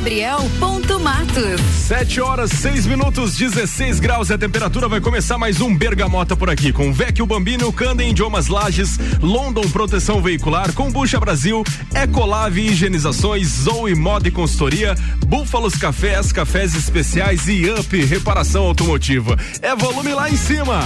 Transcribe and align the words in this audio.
Gabriel.matos. 0.00 1.60
7 1.86 2.22
horas, 2.22 2.50
6 2.52 2.86
minutos, 2.86 3.36
16 3.36 4.00
graus. 4.00 4.30
A 4.30 4.38
temperatura 4.38 4.88
vai 4.88 4.98
começar 4.98 5.36
mais 5.36 5.60
um 5.60 5.76
Bergamota 5.76 6.34
por 6.34 6.48
aqui. 6.48 6.72
Com 6.72 6.90
Vecchio 6.90 7.26
Bambino, 7.26 7.70
Candem 7.70 8.12
Idiomas 8.12 8.46
Lages, 8.46 8.98
London 9.20 9.68
Proteção 9.68 10.22
Veicular, 10.22 10.72
Combucha 10.72 11.20
Brasil, 11.20 11.62
Ecolave 11.94 12.62
Higienizações, 12.62 13.46
Zoe 13.48 13.94
Moda 13.94 14.28
e 14.28 14.30
Consultoria, 14.30 14.94
Búfalos 15.26 15.74
Cafés, 15.74 16.32
Cafés 16.32 16.74
Especiais 16.74 17.46
e 17.46 17.68
Up 17.68 17.94
Reparação 18.02 18.64
Automotiva. 18.64 19.36
É 19.60 19.76
volume 19.76 20.14
lá 20.14 20.30
em 20.30 20.36
cima. 20.36 20.80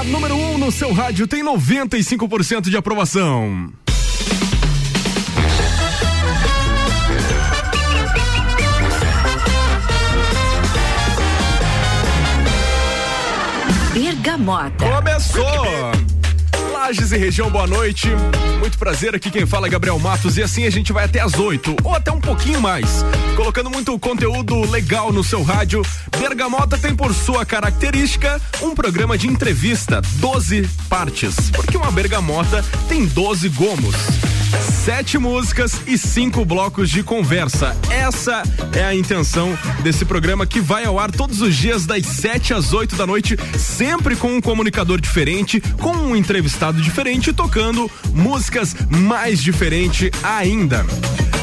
A 0.00 0.04
número 0.04 0.34
1 0.34 0.38
um 0.38 0.41
no 0.62 0.70
seu 0.70 0.92
rádio 0.92 1.26
tem 1.26 1.44
95% 1.44 2.70
de 2.70 2.76
aprovação. 2.76 3.72
Bergamota. 13.92 14.88
Começou! 14.88 16.01
Lages 16.92 17.10
e 17.10 17.16
região, 17.16 17.50
boa 17.50 17.66
noite. 17.66 18.08
Muito 18.58 18.76
prazer, 18.76 19.14
aqui 19.14 19.30
quem 19.30 19.46
fala 19.46 19.66
é 19.66 19.70
Gabriel 19.70 19.98
Matos 19.98 20.36
e 20.36 20.42
assim 20.42 20.66
a 20.66 20.70
gente 20.70 20.92
vai 20.92 21.06
até 21.06 21.20
às 21.20 21.38
8 21.38 21.76
ou 21.82 21.94
até 21.94 22.12
um 22.12 22.20
pouquinho 22.20 22.60
mais, 22.60 23.02
colocando 23.34 23.70
muito 23.70 23.98
conteúdo 23.98 24.70
legal 24.70 25.10
no 25.10 25.24
seu 25.24 25.42
rádio. 25.42 25.80
Bergamota 26.18 26.76
tem 26.76 26.94
por 26.94 27.14
sua 27.14 27.46
característica 27.46 28.38
um 28.60 28.74
programa 28.74 29.16
de 29.16 29.26
entrevista, 29.26 30.02
12 30.16 30.68
partes, 30.90 31.48
porque 31.52 31.78
uma 31.78 31.90
bergamota 31.90 32.62
tem 32.90 33.06
12 33.06 33.48
gomos 33.48 33.96
sete 34.84 35.18
músicas 35.18 35.80
e 35.86 35.96
cinco 35.96 36.44
blocos 36.44 36.90
de 36.90 37.02
conversa. 37.02 37.76
Essa 37.90 38.42
é 38.74 38.84
a 38.84 38.94
intenção 38.94 39.56
desse 39.82 40.04
programa 40.04 40.46
que 40.46 40.60
vai 40.60 40.84
ao 40.84 40.98
ar 40.98 41.10
todos 41.10 41.40
os 41.40 41.54
dias 41.54 41.86
das 41.86 42.06
7 42.06 42.54
às 42.54 42.72
8 42.72 42.96
da 42.96 43.06
noite, 43.06 43.36
sempre 43.58 44.16
com 44.16 44.34
um 44.34 44.40
comunicador 44.40 45.00
diferente, 45.00 45.60
com 45.80 45.92
um 45.92 46.16
entrevistado 46.16 46.80
diferente, 46.80 47.32
tocando 47.32 47.90
músicas 48.14 48.74
mais 48.88 49.42
diferentes 49.42 50.10
ainda. 50.22 50.84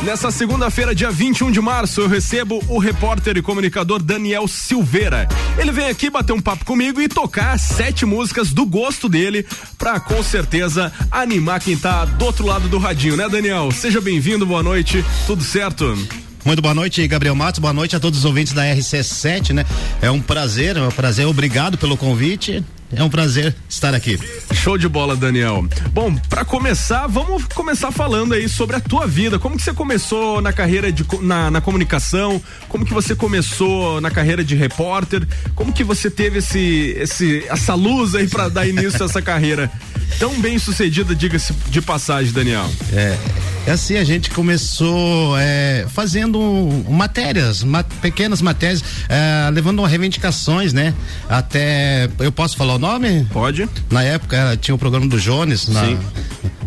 Nessa 0.03 0.31
segunda-feira, 0.31 0.95
dia 0.95 1.11
21 1.11 1.51
de 1.51 1.59
março, 1.59 1.99
eu 1.99 2.07
recebo 2.07 2.63
o 2.69 2.79
repórter 2.79 3.37
e 3.37 3.41
comunicador 3.41 4.01
Daniel 4.01 4.47
Silveira. 4.47 5.27
Ele 5.57 5.73
vem 5.73 5.87
aqui 5.87 6.09
bater 6.09 6.31
um 6.31 6.39
papo 6.39 6.63
comigo 6.63 7.01
e 7.01 7.09
tocar 7.09 7.59
sete 7.59 8.05
músicas 8.05 8.53
do 8.53 8.65
gosto 8.65 9.09
dele, 9.09 9.45
pra 9.77 9.99
com 9.99 10.23
certeza 10.23 10.91
animar 11.11 11.59
quem 11.59 11.77
tá 11.77 12.05
do 12.05 12.25
outro 12.25 12.45
lado 12.45 12.69
do 12.69 12.77
radinho, 12.77 12.98
né, 13.07 13.29
Daniel? 13.29 13.71
Seja 13.71 14.01
bem-vindo, 14.01 14.45
boa 14.45 14.61
noite, 14.61 15.03
tudo 15.25 15.41
certo? 15.41 15.97
Muito 16.43 16.61
boa 16.61 16.73
noite, 16.73 17.07
Gabriel 17.07 17.33
Matos. 17.33 17.59
Boa 17.59 17.71
noite 17.71 17.95
a 17.95 17.99
todos 17.99 18.19
os 18.19 18.25
ouvintes 18.25 18.51
da 18.51 18.63
RC7, 18.63 19.53
né? 19.53 19.65
É 20.01 20.11
um 20.11 20.19
prazer, 20.19 20.75
é 20.75 20.81
um 20.81 20.91
prazer. 20.91 21.25
Obrigado 21.25 21.77
pelo 21.77 21.95
convite. 21.95 22.61
É 22.91 23.03
um 23.03 23.09
prazer 23.09 23.55
estar 23.69 23.93
aqui. 23.93 24.19
Show 24.53 24.77
de 24.77 24.87
bola, 24.87 25.15
Daniel. 25.15 25.67
Bom, 25.91 26.15
para 26.27 26.43
começar, 26.43 27.05
vamos 27.07 27.43
começar 27.45 27.91
falando 27.91 28.33
aí 28.33 28.49
sobre 28.49 28.75
a 28.75 28.79
tua 28.79 29.05
vida. 29.05 29.37
Como 29.37 29.55
que 29.55 29.63
você 29.63 29.73
começou 29.73 30.41
na 30.41 30.51
carreira 30.51 30.91
de 30.91 31.05
na, 31.21 31.51
na 31.51 31.61
comunicação? 31.61 32.41
Como 32.67 32.85
que 32.85 32.93
você 32.93 33.15
começou 33.15 34.01
na 34.01 34.09
carreira 34.09 34.43
de 34.43 34.55
repórter? 34.55 35.27
Como 35.53 35.71
que 35.71 35.83
você 35.83 36.09
teve 36.09 36.39
esse, 36.39 36.95
esse 36.97 37.43
essa 37.47 37.75
luz 37.75 38.15
aí 38.15 38.27
para 38.27 38.49
dar 38.49 38.67
início 38.67 39.03
a 39.03 39.05
essa 39.05 39.21
carreira 39.21 39.71
tão 40.17 40.39
bem 40.41 40.57
sucedida, 40.57 41.15
diga-se 41.15 41.53
de 41.69 41.81
passagem, 41.81 42.33
Daniel? 42.33 42.69
É, 42.91 43.15
é 43.15 43.48
assim, 43.71 43.97
a 43.97 44.03
gente 44.03 44.29
começou 44.29 45.37
é, 45.37 45.85
fazendo 45.89 46.39
matérias, 46.89 47.63
ma 47.63 47.83
pequenas 47.83 48.41
matérias, 48.41 48.83
é, 49.07 49.49
levando 49.51 49.83
reivindicações, 49.83 50.73
né? 50.73 50.93
Até, 51.27 52.09
eu 52.19 52.31
posso 52.31 52.57
falar 52.57 52.75
o 52.75 52.79
nome? 52.79 53.25
Pode. 53.31 53.67
Na 53.89 54.03
época 54.03 54.57
tinha 54.61 54.75
o 54.75 54.77
programa 54.77 55.07
do 55.07 55.19
Jones 55.19 55.67
na, 55.67 55.83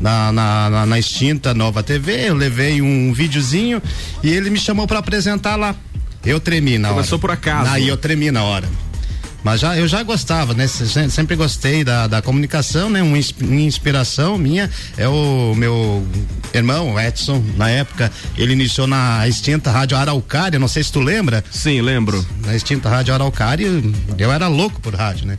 na, 0.01 0.33
na, 0.33 0.71
na, 0.71 0.87
na 0.87 0.99
extinta 0.99 1.55
Nova 1.55 1.83
TV, 1.83 2.29
eu 2.29 2.35
levei 2.35 2.83
um 2.83 3.13
videozinho 3.13 3.83
e 4.23 4.31
ele 4.31 4.51
me 4.51 4.59
chamou 4.59 4.87
para 4.87 4.99
apresentar 4.99 5.57
lá. 5.57 5.75
Eu 6.25 6.39
tremi 6.39 6.79
na 6.79 6.89
Começou 6.89 6.89
hora. 6.89 6.95
Começou 6.95 7.19
por 7.19 7.31
acaso. 7.31 7.71
Aí 7.71 7.89
eu 7.89 7.97
tremi 7.97 8.31
na 8.31 8.45
hora. 8.45 8.69
Mas 9.43 9.61
já, 9.61 9.77
eu 9.77 9.89
já 9.89 10.03
gostava, 10.03 10.55
né? 10.55 10.67
Sempre 10.67 11.35
gostei 11.37 11.83
da, 11.83 12.07
da 12.07 12.23
comunicação, 12.23 12.89
né? 12.89 13.03
Uma 13.03 13.19
inspiração 13.61 14.39
minha 14.39 14.71
é 14.97 15.09
o 15.09 15.55
meu 15.57 16.07
irmão, 16.55 16.99
Edson, 17.01 17.43
na 17.57 17.69
época, 17.69 18.11
ele 18.37 18.53
iniciou 18.53 18.87
na 18.87 19.27
extinta 19.27 19.71
Rádio 19.71 19.97
Araucária, 19.97 20.59
não 20.59 20.69
sei 20.69 20.85
se 20.85 20.93
tu 20.93 21.01
lembra. 21.01 21.43
Sim, 21.51 21.81
lembro. 21.81 22.25
Na 22.45 22.55
extinta 22.55 22.89
Rádio 22.89 23.15
Araucária, 23.15 23.69
eu 24.17 24.33
era 24.33 24.47
louco 24.49 24.81
por 24.81 24.95
rádio, 24.95 25.27
né? 25.27 25.39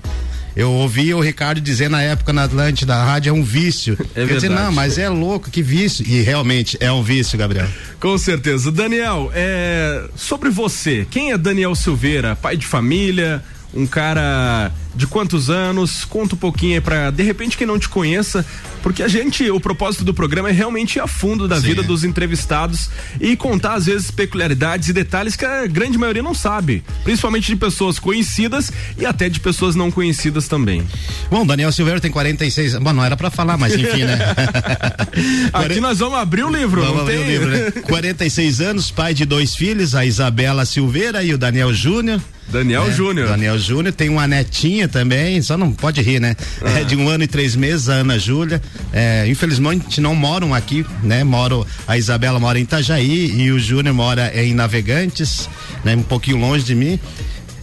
Eu 0.55 0.71
ouvi 0.71 1.11
o 1.13 1.19
Ricardo 1.19 1.59
dizer 1.59 1.89
na 1.89 2.01
época 2.01 2.31
na 2.31 2.43
Atlântida, 2.43 2.93
a 2.95 3.03
rádio 3.03 3.31
é 3.31 3.33
um 3.33 3.43
vício. 3.43 3.97
É 4.15 4.21
eu 4.21 4.27
verdade. 4.27 4.47
disse, 4.47 4.49
não, 4.49 4.71
mas 4.71 4.99
é 4.99 5.09
louco, 5.09 5.49
que 5.49 5.63
vício. 5.63 6.05
E 6.07 6.21
realmente 6.21 6.77
é 6.79 6.91
um 6.91 7.01
vício, 7.01 7.37
Gabriel. 7.37 7.67
Com 7.99 8.15
certeza. 8.17 8.71
Daniel, 8.71 9.31
é, 9.33 10.03
sobre 10.15 10.51
você, 10.51 11.07
quem 11.09 11.31
é 11.31 11.37
Daniel 11.37 11.73
Silveira? 11.73 12.35
Pai 12.35 12.55
de 12.55 12.67
família, 12.67 13.43
um 13.73 13.87
cara 13.87 14.71
de 14.95 15.07
quantos 15.07 15.49
anos? 15.49 16.05
Conta 16.05 16.35
um 16.35 16.37
pouquinho 16.37 16.75
aí 16.75 16.81
pra, 16.81 17.11
de 17.11 17.23
repente, 17.23 17.57
quem 17.57 17.65
não 17.65 17.79
te 17.79 17.89
conheça, 17.89 18.45
porque 18.81 19.01
a 19.01 19.07
gente, 19.07 19.49
o 19.49 19.59
propósito 19.59 20.03
do 20.03 20.13
programa 20.13 20.49
é 20.49 20.51
realmente 20.51 20.97
ir 20.97 21.01
a 21.01 21.07
fundo 21.07 21.47
da 21.47 21.59
Sim, 21.59 21.67
vida 21.67 21.83
dos 21.83 22.03
entrevistados 22.03 22.89
e 23.19 23.35
contar, 23.35 23.75
às 23.75 23.85
vezes, 23.85 24.11
peculiaridades 24.11 24.89
e 24.89 24.93
detalhes 24.93 25.35
que 25.35 25.45
a 25.45 25.65
grande 25.65 25.97
maioria 25.97 26.21
não 26.21 26.33
sabe, 26.33 26.83
principalmente 27.03 27.47
de 27.47 27.55
pessoas 27.55 27.97
conhecidas 27.99 28.71
e 28.97 29.05
até 29.05 29.29
de 29.29 29.39
pessoas 29.39 29.75
não 29.75 29.89
conhecidas 29.89 30.47
também. 30.47 30.85
Bom, 31.29 31.45
Daniel 31.45 31.71
Silveira 31.71 31.99
tem 31.99 32.11
46. 32.11 32.75
Bom, 32.75 32.93
não 32.93 33.03
era 33.03 33.15
pra 33.15 33.29
falar, 33.29 33.57
mas 33.57 33.73
enfim, 33.73 34.03
né? 34.03 34.17
Aqui 35.53 35.79
nós 35.79 35.99
vamos 35.99 36.19
abrir 36.19 36.43
o 36.43 36.49
livro, 36.51 36.81
Vamos 36.81 37.01
abrir 37.01 37.17
tem? 37.17 37.25
o 37.25 37.29
livro, 37.29 37.49
né? 37.49 37.71
46 37.87 38.61
anos, 38.61 38.91
pai 38.91 39.13
de 39.13 39.25
dois 39.25 39.55
filhos, 39.55 39.95
a 39.95 40.05
Isabela 40.05 40.65
Silveira 40.65 41.23
e 41.23 41.33
o 41.33 41.37
Daniel 41.37 41.73
Júnior. 41.73 42.21
Daniel 42.47 42.85
né? 42.85 42.91
Júnior. 42.91 43.27
Daniel 43.29 43.57
Júnior 43.57 43.93
tem 43.93 44.09
uma 44.09 44.27
netinha 44.27 44.82
também, 44.87 45.41
só 45.41 45.57
não 45.57 45.71
pode 45.71 46.01
rir, 46.01 46.19
né? 46.19 46.35
Ah. 46.61 46.79
É 46.79 46.83
de 46.83 46.95
um 46.95 47.07
ano 47.07 47.23
e 47.23 47.27
três 47.27 47.55
meses, 47.55 47.89
a 47.89 47.95
Ana 47.95 48.17
Júlia. 48.17 48.61
É, 48.91 49.25
infelizmente 49.27 50.01
não 50.01 50.15
moram 50.15 50.53
aqui, 50.53 50.85
né? 51.03 51.23
Moro, 51.23 51.65
a 51.87 51.97
Isabela 51.97 52.39
mora 52.39 52.59
em 52.59 52.63
Itajaí 52.63 53.31
e 53.41 53.51
o 53.51 53.59
Júnior 53.59 53.93
mora 53.93 54.31
em 54.35 54.53
Navegantes, 54.53 55.49
né? 55.83 55.95
Um 55.95 56.03
pouquinho 56.03 56.37
longe 56.37 56.63
de 56.63 56.75
mim. 56.75 56.99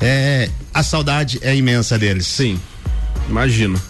É, 0.01 0.49
a 0.73 0.83
saudade 0.83 1.39
é 1.43 1.55
imensa 1.55 1.99
deles. 1.99 2.27
Sim, 2.27 2.59
imagino. 3.29 3.81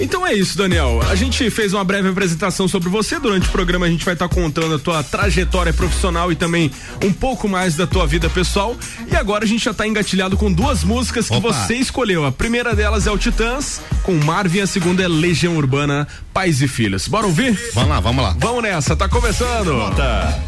Então 0.00 0.26
é 0.26 0.34
isso, 0.34 0.56
Daniel. 0.56 1.00
A 1.08 1.14
gente 1.14 1.48
fez 1.50 1.72
uma 1.72 1.84
breve 1.84 2.08
apresentação 2.08 2.68
sobre 2.68 2.88
você. 2.88 3.18
Durante 3.18 3.48
o 3.48 3.52
programa 3.52 3.86
a 3.86 3.90
gente 3.90 4.04
vai 4.04 4.14
estar 4.14 4.28
contando 4.28 4.74
a 4.74 4.78
tua 4.78 5.02
trajetória 5.02 5.72
profissional 5.72 6.30
e 6.30 6.36
também 6.36 6.70
um 7.02 7.12
pouco 7.12 7.48
mais 7.48 7.76
da 7.76 7.86
tua 7.86 8.06
vida 8.06 8.28
pessoal. 8.28 8.76
E 9.10 9.16
agora 9.16 9.44
a 9.44 9.48
gente 9.48 9.64
já 9.64 9.70
está 9.70 9.86
engatilhado 9.86 10.36
com 10.36 10.52
duas 10.52 10.84
músicas 10.84 11.28
que 11.28 11.36
Opa. 11.36 11.52
você 11.52 11.74
escolheu. 11.74 12.24
A 12.24 12.32
primeira 12.32 12.74
delas 12.74 13.06
é 13.06 13.10
o 13.10 13.18
Titãs, 13.18 13.80
com 14.02 14.14
Marvin, 14.14 14.60
a 14.60 14.66
segunda 14.66 15.02
é 15.02 15.08
Legião 15.08 15.56
Urbana, 15.56 16.06
Pais 16.32 16.60
e 16.62 16.68
Filhos. 16.68 17.08
Bora 17.08 17.26
ouvir? 17.26 17.58
Vamos 17.74 17.90
lá, 17.90 18.00
vamos 18.00 18.24
lá. 18.24 18.36
Vamos 18.38 18.62
nessa, 18.62 18.96
tá 18.96 19.08
começando. 19.08 19.94
Tá. 19.96 20.38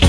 Meu 0.00 0.05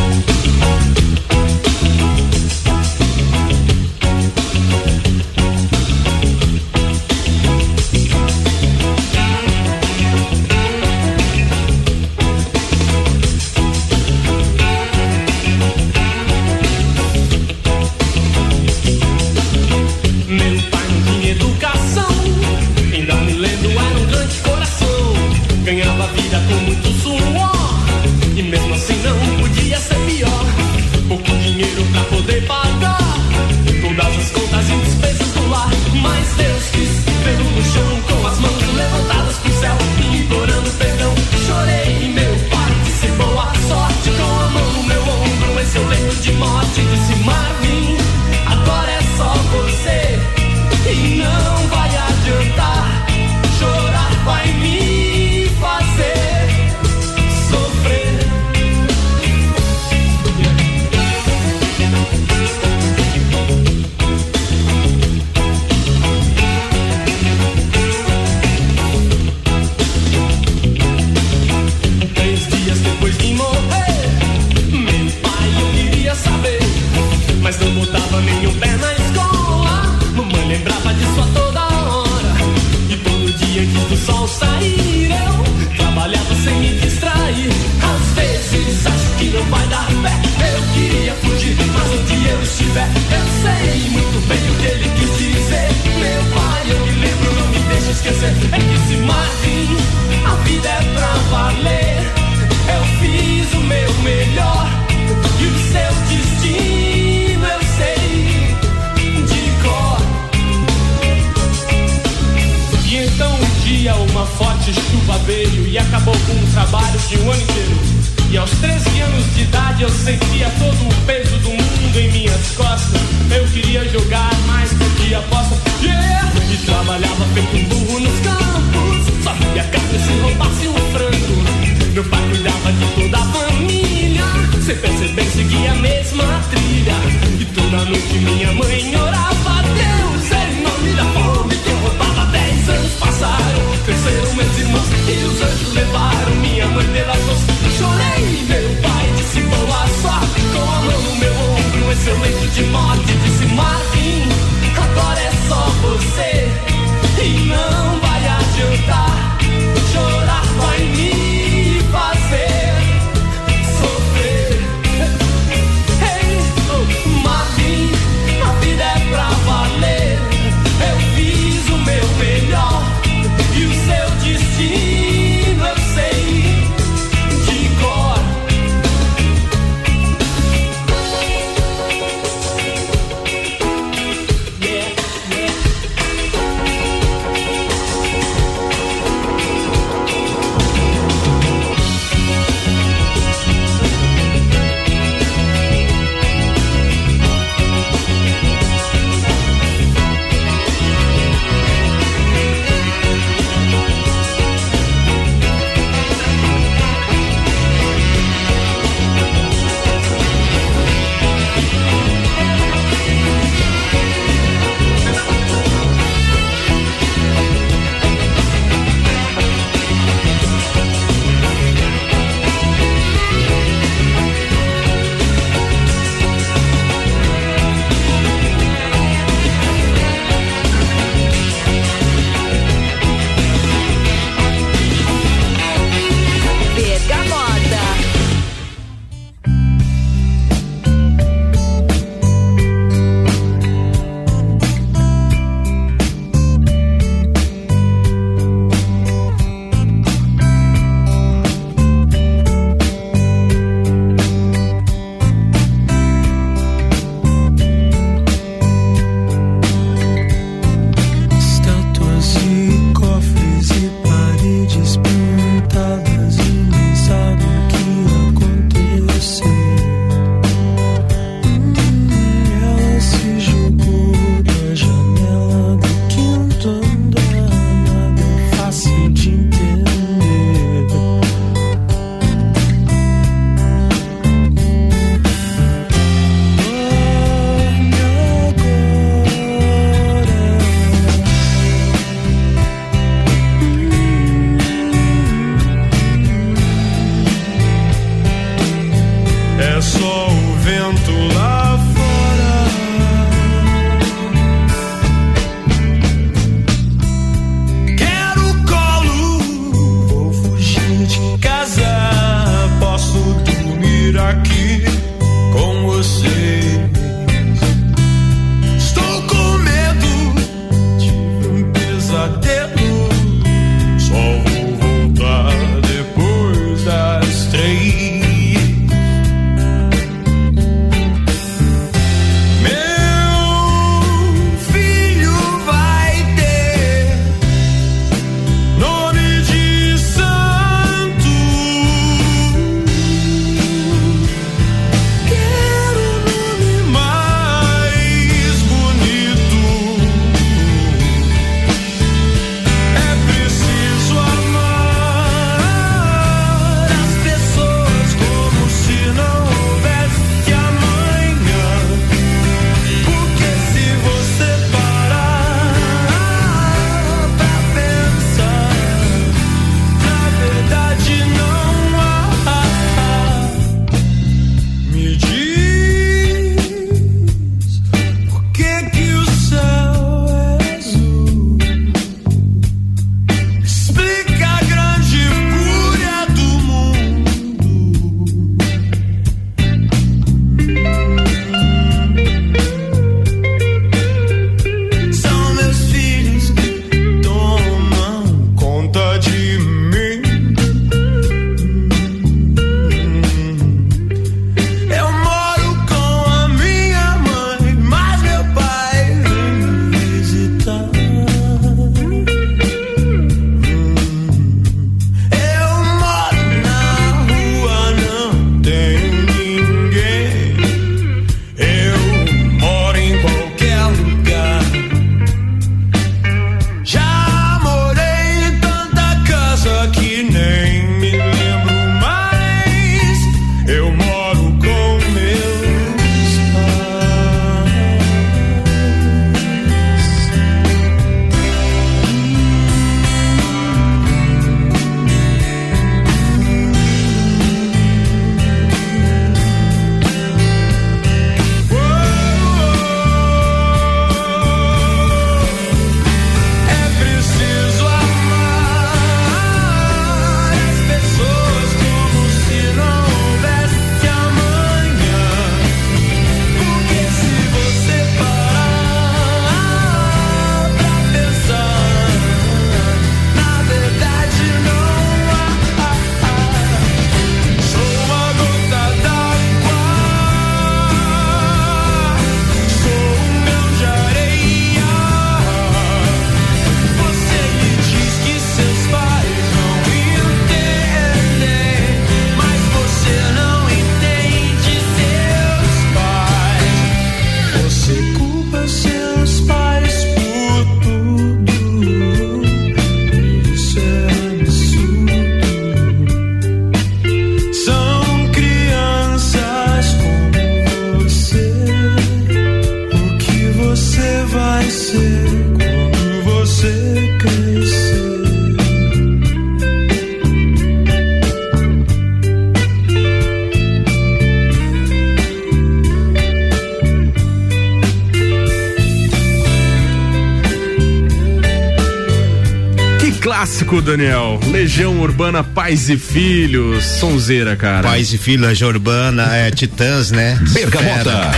clássico, 533.67 533.81
Daniel. 533.81 534.39
Legião 534.49 534.99
Urbana 535.01 535.43
Pais 535.43 535.89
e 535.89 535.97
Filhos. 535.97 536.83
Sonzeira, 536.83 537.55
cara. 537.55 537.87
Pais 537.87 538.13
e 538.13 538.17
Filhos, 538.17 538.47
Legião 538.47 538.69
Urbana, 538.69 539.35
é, 539.35 539.51
Titãs, 539.51 540.11
né? 540.11 540.39
Bergamota. 540.53 541.31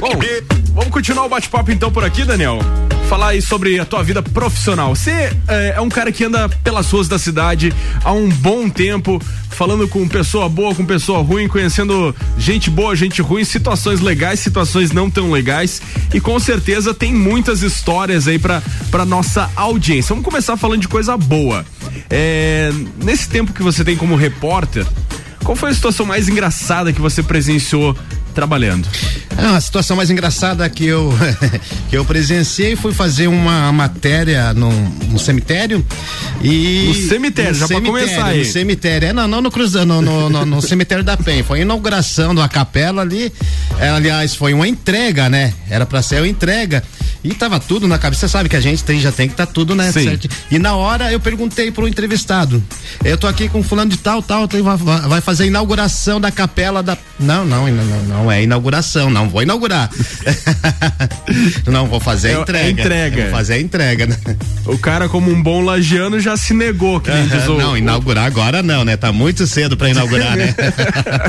Bom, 0.00 0.18
vamos 0.74 0.90
continuar 0.90 1.24
o 1.24 1.28
bate-papo 1.28 1.70
então 1.70 1.90
por 1.90 2.04
aqui, 2.04 2.24
Daniel 2.24 2.58
falar 3.04 3.28
aí 3.28 3.42
sobre 3.42 3.78
a 3.78 3.84
tua 3.84 4.02
vida 4.02 4.22
profissional. 4.22 4.94
Você 4.94 5.10
é, 5.46 5.74
é, 5.76 5.80
um 5.80 5.88
cara 5.88 6.10
que 6.10 6.24
anda 6.24 6.48
pelas 6.48 6.90
ruas 6.90 7.06
da 7.06 7.18
cidade 7.18 7.72
há 8.02 8.12
um 8.12 8.28
bom 8.28 8.68
tempo, 8.68 9.20
falando 9.54 9.86
com 9.88 10.06
pessoa 10.08 10.48
boa, 10.48 10.74
com 10.74 10.84
pessoa 10.84 11.22
ruim, 11.22 11.48
conhecendo 11.48 12.14
gente 12.36 12.68
boa, 12.68 12.94
gente 12.94 13.22
ruim, 13.22 13.44
situações 13.44 14.00
legais, 14.00 14.40
situações 14.40 14.92
não 14.92 15.08
tão 15.08 15.30
legais 15.30 15.80
e 16.12 16.20
com 16.20 16.38
certeza 16.38 16.92
tem 16.92 17.12
muitas 17.14 17.62
histórias 17.62 18.28
aí 18.28 18.38
para 18.38 19.04
nossa 19.06 19.50
audiência. 19.56 20.10
Vamos 20.10 20.24
começar 20.24 20.56
falando 20.56 20.80
de 20.80 20.88
coisa 20.88 21.16
boa. 21.16 21.64
É, 22.10 22.70
nesse 23.02 23.28
tempo 23.28 23.52
que 23.52 23.62
você 23.62 23.84
tem 23.84 23.96
como 23.96 24.16
repórter, 24.16 24.86
qual 25.44 25.56
foi 25.56 25.70
a 25.70 25.74
situação 25.74 26.04
mais 26.04 26.28
engraçada 26.28 26.92
que 26.92 27.00
você 27.00 27.22
presenciou 27.22 27.96
trabalhando? 28.34 28.88
Ah, 29.36 29.56
a 29.56 29.60
situação 29.60 29.96
mais 29.96 30.10
engraçada 30.10 30.68
que 30.68 30.86
eu 30.86 31.12
que 31.90 31.96
eu 31.96 32.04
presenciei 32.04 32.76
foi 32.76 32.92
fazer 32.92 33.26
uma 33.26 33.72
matéria 33.72 34.52
num, 34.54 34.72
num 35.08 35.18
cemitério 35.18 35.84
e 36.42 36.84
no 36.88 36.94
cemitério 37.08 37.52
no 37.52 37.58
já 37.58 37.68
para 37.68 37.80
começar 37.80 38.26
aí. 38.26 38.38
No 38.38 38.44
cemitério, 38.44 39.08
é, 39.08 39.12
não, 39.12 39.26
não 39.26 39.40
no 39.40 39.50
cruzando, 39.50 40.00
no, 40.00 40.02
no, 40.02 40.30
no, 40.30 40.46
no 40.46 40.62
cemitério 40.62 41.04
da 41.04 41.16
Penha, 41.16 41.42
foi 41.42 41.60
a 41.60 41.62
inauguração 41.62 42.34
da 42.34 42.48
capela 42.48 43.02
ali. 43.02 43.32
É, 43.78 43.88
aliás, 43.88 44.34
foi 44.34 44.54
uma 44.54 44.68
entrega, 44.68 45.28
né? 45.28 45.52
Era 45.68 45.84
para 45.84 46.02
ser 46.02 46.20
uma 46.20 46.28
entrega 46.28 46.82
e 47.24 47.32
tava 47.32 47.58
tudo 47.58 47.88
na 47.88 47.98
cabeça, 47.98 48.28
você 48.28 48.32
sabe 48.32 48.50
que 48.50 48.56
a 48.56 48.60
gente 48.60 48.84
tem, 48.84 49.00
já 49.00 49.10
tem 49.10 49.26
que 49.26 49.32
estar 49.32 49.46
tá 49.46 49.52
tudo, 49.52 49.74
né? 49.74 49.90
Sim. 49.90 50.04
Certo? 50.04 50.28
E 50.50 50.58
na 50.58 50.76
hora 50.76 51.10
eu 51.10 51.18
perguntei 51.18 51.70
pro 51.70 51.88
entrevistado, 51.88 52.62
eu 53.02 53.16
tô 53.16 53.26
aqui 53.26 53.48
com 53.48 53.62
fulano 53.62 53.90
de 53.90 53.96
tal, 53.96 54.22
tal, 54.22 54.46
vai 55.08 55.22
fazer 55.22 55.44
a 55.44 55.46
inauguração 55.46 56.20
da 56.20 56.30
capela 56.30 56.82
da. 56.82 56.98
Não, 57.18 57.46
não, 57.46 57.66
não, 57.66 58.02
não 58.02 58.32
é 58.32 58.42
inauguração, 58.42 59.08
não 59.08 59.23
vou 59.28 59.42
inaugurar. 59.42 59.90
não, 61.66 61.86
vou 61.86 62.00
fazer 62.00 62.28
a 62.28 62.38
é, 62.38 62.40
entrega. 62.40 62.66
É 62.66 62.70
entrega. 62.70 63.22
Vou 63.22 63.30
fazer 63.30 63.54
a 63.54 63.60
entrega, 63.60 64.06
né? 64.06 64.16
O 64.66 64.78
cara, 64.78 65.08
como 65.08 65.30
um 65.30 65.42
bom 65.42 65.62
lagiano, 65.62 66.18
já 66.18 66.36
se 66.36 66.54
negou, 66.54 67.00
que 67.00 67.10
Não, 67.58 67.76
inaugurar 67.76 68.24
agora 68.24 68.62
não, 68.62 68.84
né? 68.84 68.96
Tá 68.96 69.12
muito 69.12 69.46
cedo 69.46 69.76
pra 69.76 69.90
inaugurar, 69.90 70.36
né? 70.36 70.54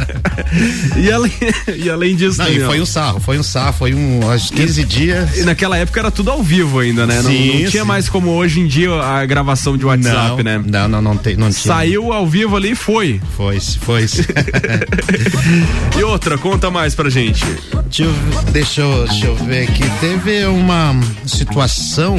e, 0.96 1.12
além, 1.12 1.32
e 1.78 1.90
além 1.90 2.16
disso, 2.16 2.38
não, 2.38 2.50
e 2.50 2.60
foi 2.62 2.80
um 2.80 2.86
sarro, 2.86 3.20
foi 3.20 3.38
um 3.38 3.44
sarro, 3.44 3.74
foi 3.74 3.94
um, 3.94 4.30
acho 4.32 4.54
15 4.54 4.84
dias. 4.86 5.38
E 5.38 5.44
naquela 5.44 5.78
época 5.78 6.00
era 6.00 6.12
tudo 6.12 6.32
ao 6.32 6.42
vivo 6.42 6.80
ainda, 6.80 7.06
né? 7.06 7.22
Sim, 7.22 7.48
não, 7.48 7.60
não 7.62 7.70
tinha 7.70 7.84
sim. 7.84 7.88
mais 7.88 8.08
como 8.08 8.32
hoje 8.32 8.62
em 8.62 8.68
dia 8.68 8.92
a 8.94 9.26
gravação 9.26 9.78
de 9.78 9.86
WhatsApp, 9.86 10.38
não, 10.38 10.44
né? 10.44 10.64
Não, 10.66 10.88
não, 10.88 11.02
não, 11.02 11.18
tem, 11.18 11.36
não 11.36 11.50
tinha. 11.50 11.74
Saiu 11.74 12.14
ao 12.14 12.26
vivo 12.26 12.56
ali 12.56 12.72
e 12.72 12.76
foi. 12.76 13.20
Foi, 13.36 13.60
foi. 13.60 14.06
e 15.98 16.04
outra, 16.04 16.38
conta 16.38 16.72
mais 16.72 16.96
pra 16.96 17.10
gente. 17.10 17.44
Deixa 17.86 18.04
eu, 18.04 18.14
deixa 18.52 18.82
eu, 18.82 19.08
deixa 19.08 19.26
eu 19.28 19.36
ver 19.36 19.64
aqui. 19.70 19.84
Teve 20.00 20.46
uma 20.46 20.94
situação 21.26 22.18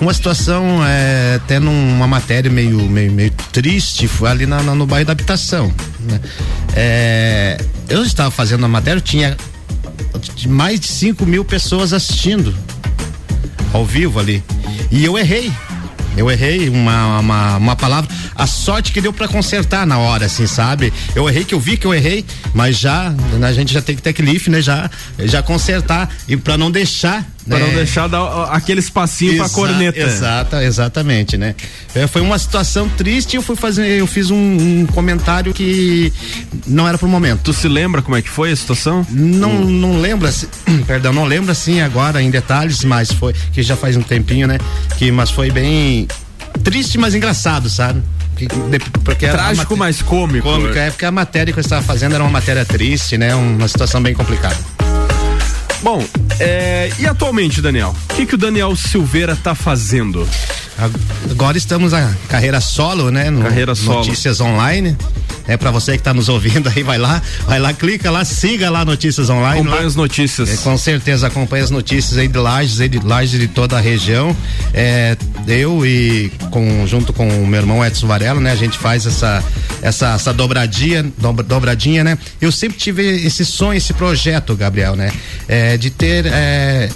uma 0.00 0.12
situação 0.12 0.84
é, 0.84 1.36
até 1.36 1.60
numa 1.60 2.08
matéria 2.08 2.50
meio, 2.50 2.80
meio, 2.88 3.12
meio 3.12 3.30
triste 3.52 4.08
foi 4.08 4.28
ali 4.30 4.46
na, 4.46 4.60
na, 4.60 4.74
no 4.74 4.84
bairro 4.84 5.06
da 5.06 5.12
habitação 5.12 5.72
né? 6.00 6.20
é, 6.74 7.64
eu 7.88 8.02
estava 8.02 8.28
fazendo 8.28 8.64
a 8.64 8.68
matéria 8.68 9.00
tinha 9.00 9.36
mais 10.48 10.80
de 10.80 10.88
5 10.88 11.24
mil 11.24 11.44
pessoas 11.44 11.92
assistindo 11.92 12.52
ao 13.72 13.86
vivo 13.86 14.18
ali 14.18 14.42
e 14.90 15.04
eu 15.04 15.16
errei 15.16 15.52
eu 16.16 16.30
errei 16.30 16.68
uma, 16.68 17.20
uma, 17.20 17.56
uma 17.56 17.76
palavra. 17.76 18.10
A 18.34 18.46
sorte 18.46 18.92
que 18.92 19.00
deu 19.00 19.12
para 19.12 19.28
consertar 19.28 19.86
na 19.86 19.98
hora, 19.98 20.26
assim, 20.26 20.46
sabe? 20.46 20.92
Eu 21.14 21.28
errei 21.28 21.44
que 21.44 21.54
eu 21.54 21.60
vi 21.60 21.76
que 21.76 21.86
eu 21.86 21.94
errei, 21.94 22.24
mas 22.54 22.78
já 22.78 23.14
a 23.42 23.52
gente 23.52 23.72
já 23.72 23.80
tem 23.82 23.96
que 23.96 24.02
ter 24.02 24.12
cliff, 24.12 24.50
né? 24.50 24.60
Já, 24.60 24.90
já 25.18 25.42
consertar 25.42 26.08
e 26.28 26.36
para 26.36 26.56
não 26.58 26.70
deixar 26.70 27.26
para 27.48 27.58
não 27.58 27.68
é. 27.68 27.74
deixar 27.74 28.06
dar 28.08 28.44
aquele 28.44 28.80
espacinho 28.80 29.32
Exa 29.32 29.44
pra 29.44 29.52
corneta. 29.52 29.98
Exata, 29.98 30.64
exatamente, 30.64 31.36
né? 31.36 31.54
É, 31.94 32.06
foi 32.06 32.22
uma 32.22 32.38
situação 32.38 32.88
triste 32.88 33.36
eu 33.36 33.42
fui 33.42 33.56
fazer, 33.56 33.86
eu 33.86 34.06
fiz 34.06 34.30
um, 34.30 34.36
um, 34.36 34.86
comentário 34.86 35.52
que 35.52 36.12
não 36.66 36.88
era 36.88 36.96
pro 36.96 37.08
momento. 37.08 37.40
Tu 37.44 37.52
se 37.52 37.68
lembra 37.68 38.02
como 38.02 38.16
é 38.16 38.22
que 38.22 38.28
foi 38.28 38.52
a 38.52 38.56
situação? 38.56 39.06
Não, 39.10 39.50
hum. 39.50 39.70
não 39.70 40.00
lembra, 40.00 40.32
perdão, 40.86 41.12
não 41.12 41.24
lembro 41.24 41.50
assim 41.50 41.80
agora 41.80 42.22
em 42.22 42.30
detalhes, 42.30 42.84
mas 42.84 43.10
foi, 43.10 43.34
que 43.52 43.62
já 43.62 43.76
faz 43.76 43.96
um 43.96 44.02
tempinho, 44.02 44.46
né? 44.46 44.58
Que, 44.96 45.10
mas 45.10 45.30
foi 45.30 45.50
bem 45.50 46.06
triste, 46.62 46.98
mas 46.98 47.14
engraçado, 47.14 47.68
sabe? 47.68 48.02
porque 49.04 49.28
Trágico, 49.28 49.76
mas 49.76 50.02
cômico. 50.02 50.48
Cômico, 50.48 50.76
é 50.76 50.90
porque 50.90 51.04
a 51.04 51.10
matéria 51.10 51.52
que 51.52 51.58
eu 51.58 51.62
estava 51.62 51.82
fazendo 51.82 52.14
era 52.14 52.24
uma 52.24 52.30
matéria 52.30 52.64
triste, 52.64 53.16
né? 53.16 53.34
Uma 53.34 53.68
situação 53.68 54.02
bem 54.02 54.14
complicada. 54.14 54.56
Bom, 55.82 56.00
é, 56.38 56.90
e 57.00 57.06
atualmente, 57.06 57.60
Daniel? 57.60 57.92
O 58.10 58.14
que, 58.14 58.24
que 58.24 58.36
o 58.36 58.38
Daniel 58.38 58.76
Silveira 58.76 59.34
tá 59.34 59.52
fazendo? 59.52 60.28
Agora 61.30 61.56
estamos 61.56 61.92
na 61.92 62.14
carreira 62.28 62.60
solo, 62.60 63.10
né? 63.10 63.30
No, 63.30 63.42
carreira 63.42 63.74
solo. 63.74 63.98
Notícias 63.98 64.40
online. 64.40 64.96
É 65.46 65.56
para 65.56 65.70
você 65.70 65.92
que 65.92 65.98
está 65.98 66.14
nos 66.14 66.28
ouvindo 66.28 66.68
aí, 66.68 66.82
vai 66.82 66.98
lá, 66.98 67.20
vai 67.46 67.58
lá, 67.58 67.72
clica 67.72 68.10
lá, 68.10 68.24
siga 68.24 68.70
lá 68.70 68.84
Notícias 68.84 69.28
Online. 69.28 69.60
Acompanhe 69.60 69.86
as 69.86 69.96
notícias. 69.96 70.48
É, 70.48 70.56
com 70.58 70.78
certeza 70.78 71.26
acompanha 71.26 71.64
as 71.64 71.70
notícias 71.70 72.16
aí 72.16 72.28
de 72.28 72.38
Lages, 72.38 72.80
aí 72.80 72.88
de 72.88 73.00
Lages 73.00 73.40
de 73.40 73.48
toda 73.48 73.76
a 73.76 73.80
região. 73.80 74.36
É, 74.72 75.16
eu 75.48 75.84
e 75.84 76.30
com, 76.50 76.86
junto 76.86 77.12
com 77.12 77.28
o 77.28 77.46
meu 77.46 77.60
irmão 77.60 77.84
Edson 77.84 78.06
Varela, 78.06 78.40
né? 78.40 78.52
A 78.52 78.56
gente 78.56 78.78
faz 78.78 79.04
essa 79.04 79.42
essa, 79.82 80.14
essa 80.14 80.32
dobradinha, 80.32 81.04
dobra, 81.18 81.44
dobradinha, 81.44 82.04
né? 82.04 82.16
Eu 82.40 82.52
sempre 82.52 82.78
tive 82.78 83.02
esse 83.26 83.44
sonho, 83.44 83.76
esse 83.76 83.92
projeto, 83.92 84.54
Gabriel, 84.54 84.94
né? 84.94 85.12
É, 85.48 85.76
de 85.76 85.90
ter 85.90 86.24
é, 86.26 86.88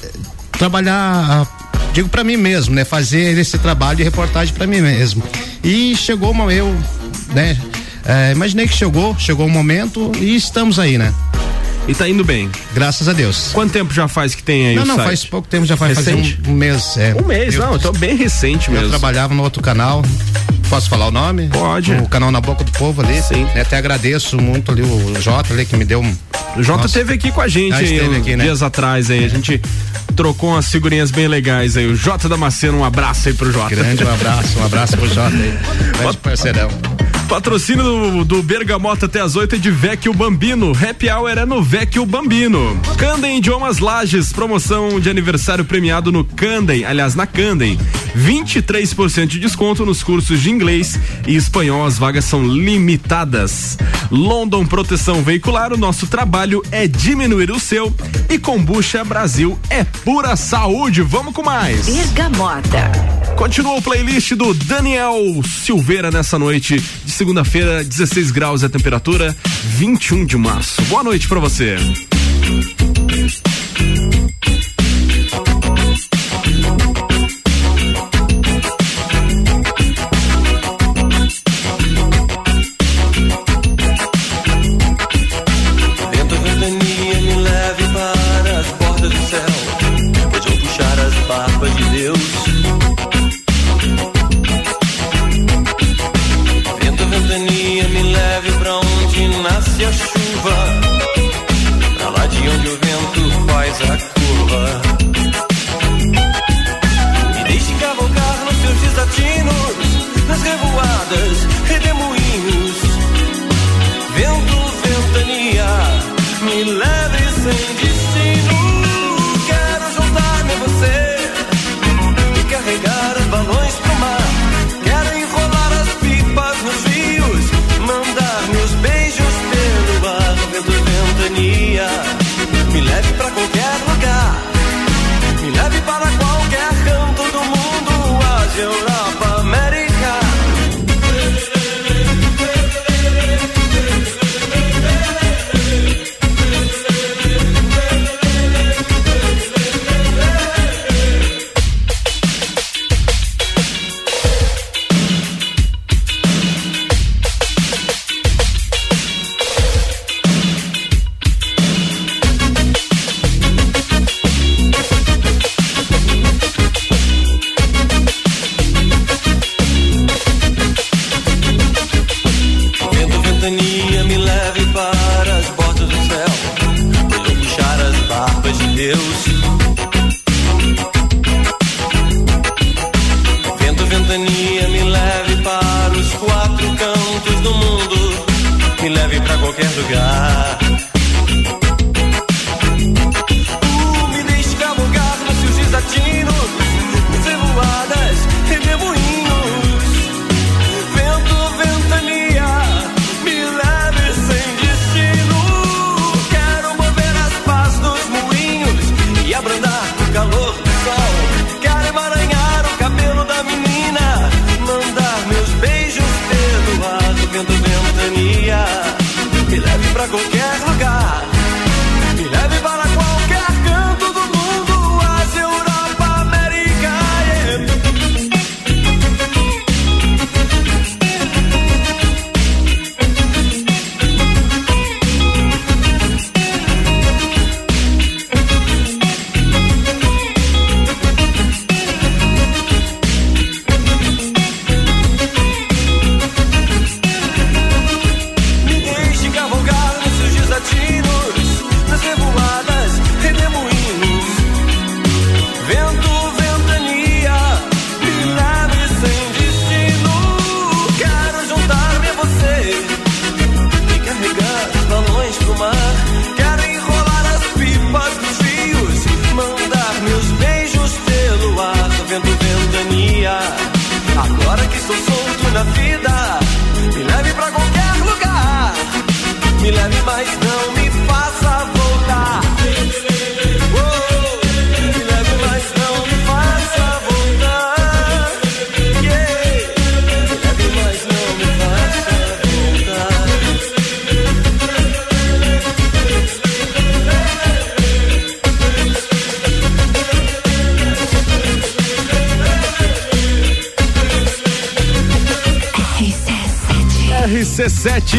trabalhar 0.58 1.46
digo 1.92 2.08
para 2.08 2.22
mim 2.22 2.36
mesmo, 2.36 2.74
né? 2.74 2.84
Fazer 2.84 3.38
esse 3.38 3.58
trabalho 3.58 3.96
de 3.96 4.02
reportagem 4.02 4.52
para 4.52 4.66
mim 4.66 4.80
mesmo. 4.80 5.22
E 5.64 5.96
chegou 5.96 6.30
uma 6.30 6.52
eu, 6.52 6.76
né? 7.32 7.56
É, 8.04 8.32
imaginei 8.32 8.68
que 8.68 8.74
chegou, 8.74 9.18
chegou 9.18 9.46
o 9.46 9.50
momento 9.50 10.12
e 10.20 10.36
estamos 10.36 10.78
aí, 10.78 10.98
né? 10.98 11.12
E 11.88 11.94
tá 11.94 12.08
indo 12.08 12.24
bem. 12.24 12.50
Graças 12.74 13.08
a 13.08 13.12
Deus. 13.12 13.50
Quanto 13.52 13.72
tempo 13.72 13.94
já 13.94 14.08
faz 14.08 14.34
que 14.34 14.42
tem 14.42 14.68
aí 14.68 14.74
não, 14.74 14.82
o 14.82 14.86
Não, 14.86 14.96
não, 14.96 15.04
faz 15.04 15.24
pouco 15.24 15.48
tempo, 15.48 15.64
já 15.64 15.76
faz 15.76 16.06
um, 16.08 16.50
um, 16.50 16.54
mês. 16.54 16.96
É. 16.96 17.14
Um 17.14 17.26
mês, 17.26 17.54
eu, 17.54 17.64
não, 17.64 17.76
então 17.76 17.92
bem 17.92 18.16
recente 18.16 18.70
mesmo. 18.70 18.86
Eu 18.86 18.90
trabalhava 18.90 19.34
no 19.34 19.42
outro 19.42 19.62
canal, 19.62 20.02
Posso 20.68 20.90
falar 20.90 21.06
o 21.06 21.10
nome? 21.10 21.48
Pode. 21.48 21.92
O 21.92 22.08
canal 22.08 22.30
Na 22.30 22.40
Boca 22.40 22.64
do 22.64 22.72
Povo 22.72 23.02
ali. 23.02 23.22
Sim. 23.22 23.46
É, 23.54 23.60
até 23.60 23.76
agradeço 23.76 24.36
muito 24.36 24.72
ali 24.72 24.82
o 24.82 25.20
Jota 25.20 25.52
ali 25.52 25.64
que 25.64 25.76
me 25.76 25.84
deu 25.84 26.00
um. 26.00 26.16
O 26.56 26.62
Jota 26.62 26.86
esteve 26.86 27.14
aqui 27.14 27.30
com 27.30 27.40
a 27.40 27.48
gente 27.48 27.74
ah, 27.74 27.78
aí, 27.78 28.16
aqui, 28.16 28.36
né? 28.36 28.44
dias 28.44 28.62
atrás 28.62 29.10
aí. 29.10 29.24
A 29.24 29.28
gente 29.28 29.60
trocou 30.14 30.50
umas 30.50 30.70
figurinhas 30.70 31.10
bem 31.10 31.28
legais 31.28 31.76
aí. 31.76 31.86
O 31.86 31.94
Jota 31.94 32.28
Damasceno, 32.28 32.78
um 32.78 32.84
abraço 32.84 33.28
aí 33.28 33.34
pro 33.34 33.52
Jota. 33.52 33.74
Grande 33.74 34.04
um 34.04 34.12
abraço, 34.12 34.58
um 34.58 34.64
abraço 34.64 34.96
pro 34.96 35.08
Jota 35.08 35.36
aí. 35.36 35.58
Grande 35.98 36.16
parceirão. 36.18 36.70
Patrocínio 37.28 37.82
do, 37.82 38.24
do 38.24 38.42
Bergamota 38.42 39.06
até 39.06 39.20
as 39.20 39.34
8 39.34 39.56
é 39.56 39.58
de 39.58 39.70
Vecchio 39.70 40.14
Bambino. 40.14 40.72
Happy 40.72 41.10
Hour 41.10 41.30
é 41.30 41.44
no 41.44 41.62
Vecchio 41.62 42.06
Bambino. 42.06 42.80
Candem 42.96 43.38
Idiomas 43.38 43.78
Lages, 43.78 44.32
promoção 44.32 45.00
de 45.00 45.10
aniversário 45.10 45.64
premiado 45.64 46.12
no 46.12 46.24
Candem, 46.24 46.84
aliás, 46.84 47.14
na 47.14 47.26
Candem. 47.26 47.78
23% 48.16 49.26
de 49.26 49.38
desconto 49.38 49.84
nos 49.84 50.02
cursos 50.02 50.40
de 50.40 50.50
inglês 50.50 50.98
e 51.26 51.36
espanhol. 51.36 51.84
As 51.84 51.98
vagas 51.98 52.24
são 52.24 52.46
limitadas. 52.46 53.76
London 54.10 54.64
Proteção 54.64 55.22
Veicular, 55.22 55.72
o 55.72 55.76
nosso 55.76 56.06
trabalho 56.06 56.62
é 56.70 56.86
diminuir 56.86 57.50
o 57.50 57.60
seu. 57.60 57.94
E 58.28 58.38
Combucha 58.38 59.04
Brasil 59.04 59.58
é 59.68 59.84
pura 59.84 60.36
saúde. 60.36 61.02
Vamos 61.02 61.34
com 61.34 61.42
mais. 61.42 61.86
Bergamota. 61.86 62.90
Continua 63.36 63.76
o 63.76 63.82
playlist 63.82 64.32
do 64.32 64.54
Daniel 64.54 65.14
Silveira 65.44 66.10
nessa 66.10 66.38
noite 66.38 66.82
de 67.04 67.12
segunda-feira, 67.12 67.84
16 67.84 68.30
graus 68.30 68.62
é 68.62 68.66
a 68.66 68.68
temperatura, 68.68 69.36
21 69.76 70.24
de 70.24 70.36
março. 70.36 70.80
Boa 70.82 71.02
noite 71.02 71.28
para 71.28 71.38
você. 71.38 71.76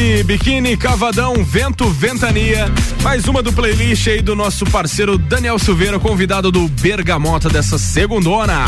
Biquíni, 0.07 0.77
Cavadão, 0.77 1.43
Vento, 1.43 1.89
Ventania. 1.89 2.71
Mais 3.03 3.27
uma 3.27 3.43
do 3.43 3.51
playlist 3.51 4.07
aí 4.07 4.21
do 4.21 4.35
nosso 4.35 4.65
parceiro 4.65 5.17
Daniel 5.17 5.59
Silveira, 5.59 5.99
convidado 5.99 6.49
do 6.49 6.67
Bergamota 6.69 7.49
dessa 7.49 7.77
segundona. 7.77 8.63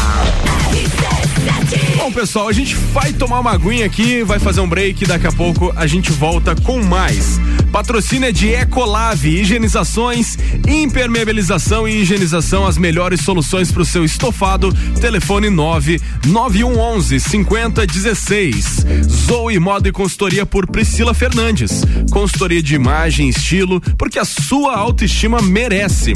Bom, 1.95 2.12
pessoal, 2.12 2.49
a 2.49 2.52
gente 2.52 2.75
vai 2.75 3.13
tomar 3.13 3.39
uma 3.39 3.52
aguinha 3.52 3.86
aqui, 3.86 4.21
vai 4.21 4.38
fazer 4.38 4.60
um 4.60 4.67
break, 4.67 5.06
daqui 5.06 5.28
a 5.28 5.32
pouco 5.32 5.71
a 5.75 5.88
gente 5.88 6.12
volta 6.12 6.54
com 6.56 6.84
mais. 6.84 7.39
Patrocínio 7.71 8.27
é 8.27 8.32
de 8.32 8.49
Ecolave, 8.49 9.39
higienizações, 9.39 10.38
impermeabilização 10.67 11.88
e 11.88 12.01
higienização, 12.01 12.65
as 12.65 12.77
melhores 12.77 13.21
soluções 13.21 13.71
para 13.71 13.84
o 13.84 13.86
seu 13.86 14.03
estofado. 14.03 14.73
Telefone 14.99 15.49
99111 15.49 17.19
5016. 17.19 18.86
Zoe 19.27 19.60
Moda 19.60 19.89
e 19.89 19.91
Consultoria 19.91 20.45
por 20.45 20.67
Priscila 20.67 21.13
Fernandes. 21.13 21.84
Consultoria 22.12 22.62
de 22.62 22.75
imagem, 22.75 23.29
estilo, 23.29 23.79
porque 23.97 24.17
a 24.17 24.25
sua 24.25 24.75
autoestima 24.75 25.41
merece. 25.41 26.13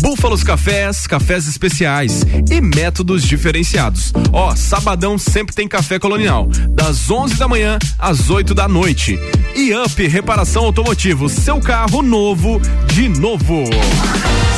Búfalos 0.00 0.42
Cafés, 0.42 1.06
cafés 1.06 1.46
especiais 1.46 2.24
e 2.50 2.60
métodos 2.60 3.22
diferenciados. 3.22 4.12
Ó, 4.32 4.54
sabadão 4.54 5.18
sempre 5.18 5.54
tem 5.54 5.66
café 5.68 5.98
colonial, 5.98 6.48
das 6.70 7.10
11 7.10 7.36
da 7.36 7.48
manhã 7.48 7.78
às 7.98 8.30
8 8.30 8.54
da 8.54 8.68
noite. 8.68 9.18
E 9.54 9.74
Up 9.74 10.06
Reparação 10.06 10.64
Automotivo, 10.64 11.28
seu 11.28 11.60
carro 11.60 12.02
novo 12.02 12.60
de 12.86 13.08
novo. 13.08 13.64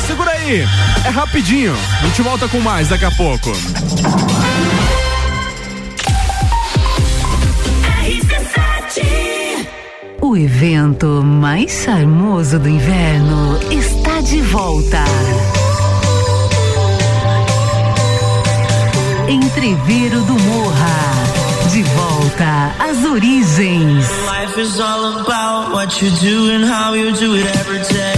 Segura 0.05 0.31
aí, 0.31 0.61
é 1.05 1.09
rapidinho. 1.09 1.73
A 2.01 2.07
gente 2.07 2.21
volta 2.21 2.47
com 2.47 2.59
mais 2.59 2.89
daqui 2.89 3.05
a 3.05 3.11
pouco. 3.11 3.51
O 10.21 10.37
evento 10.37 11.23
mais 11.23 11.71
charmoso 11.71 12.59
do 12.59 12.69
inverno 12.69 13.57
está 13.71 14.08
de 14.21 14.41
volta. 14.41 15.03
Entreveiro 19.27 20.21
do 20.23 20.33
Morra. 20.33 20.97
De 21.71 21.83
volta 21.83 22.73
às 22.79 23.05
origens. 23.05 24.07
Life 24.25 24.59
is 24.59 24.79
all 24.79 25.19
about 25.21 25.71
what 25.73 26.03
you 26.03 26.09
do 26.19 26.49
and 26.51 26.65
how 26.65 26.95
you 26.95 27.13
do 27.13 27.37
it 27.37 27.45
every 27.45 27.79
day. 27.93 28.15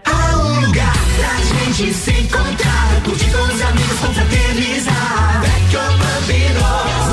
gente 1.79 1.95
se 1.95 2.11
encontrar, 2.11 3.01
curtir 3.05 3.31
com 3.31 3.43
os 3.43 3.63
amigos, 3.63 3.99
confraternizar. 4.01 5.48
Campinas. 6.29 6.61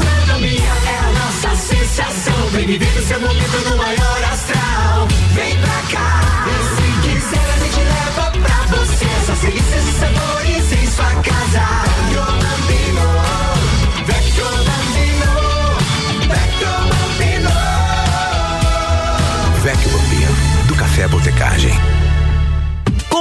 Santa 0.04 0.40
Mia 0.40 0.60
é 0.60 0.98
a 0.98 1.12
nossa 1.14 1.56
sensação. 1.56 2.48
Vem 2.52 2.66
viver 2.68 3.00
o 3.00 3.02
seu 3.02 3.20
momento 3.22 3.70
no 3.70 3.78
maior 3.78 4.24
astral. 4.32 5.08
Vem 5.34 5.58
pra 5.58 5.82
cá. 5.90 6.46
Se 6.76 7.08
quiser, 7.08 7.50
a 7.54 7.58
gente 7.64 7.80
leva 7.80 8.32
pra 8.32 8.78
você. 8.78 9.06
Essas 9.06 9.40
delícias 9.40 9.88
e 9.88 9.92
sabores 9.94 10.72
em 10.74 10.88
sua 10.88 11.12
casa. 11.24 11.64
Yolandino, 12.12 13.08
Vectolandino, 14.06 15.32
Vectobambino. 16.28 17.52
Vectobambino, 19.64 20.36
do 20.68 20.76
Café 20.76 21.08
Botecagem. 21.08 22.05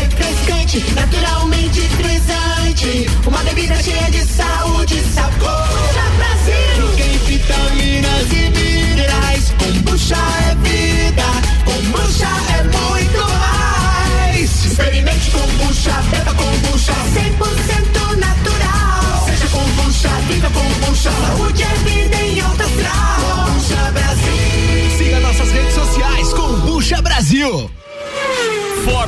refrescante, 0.00 0.80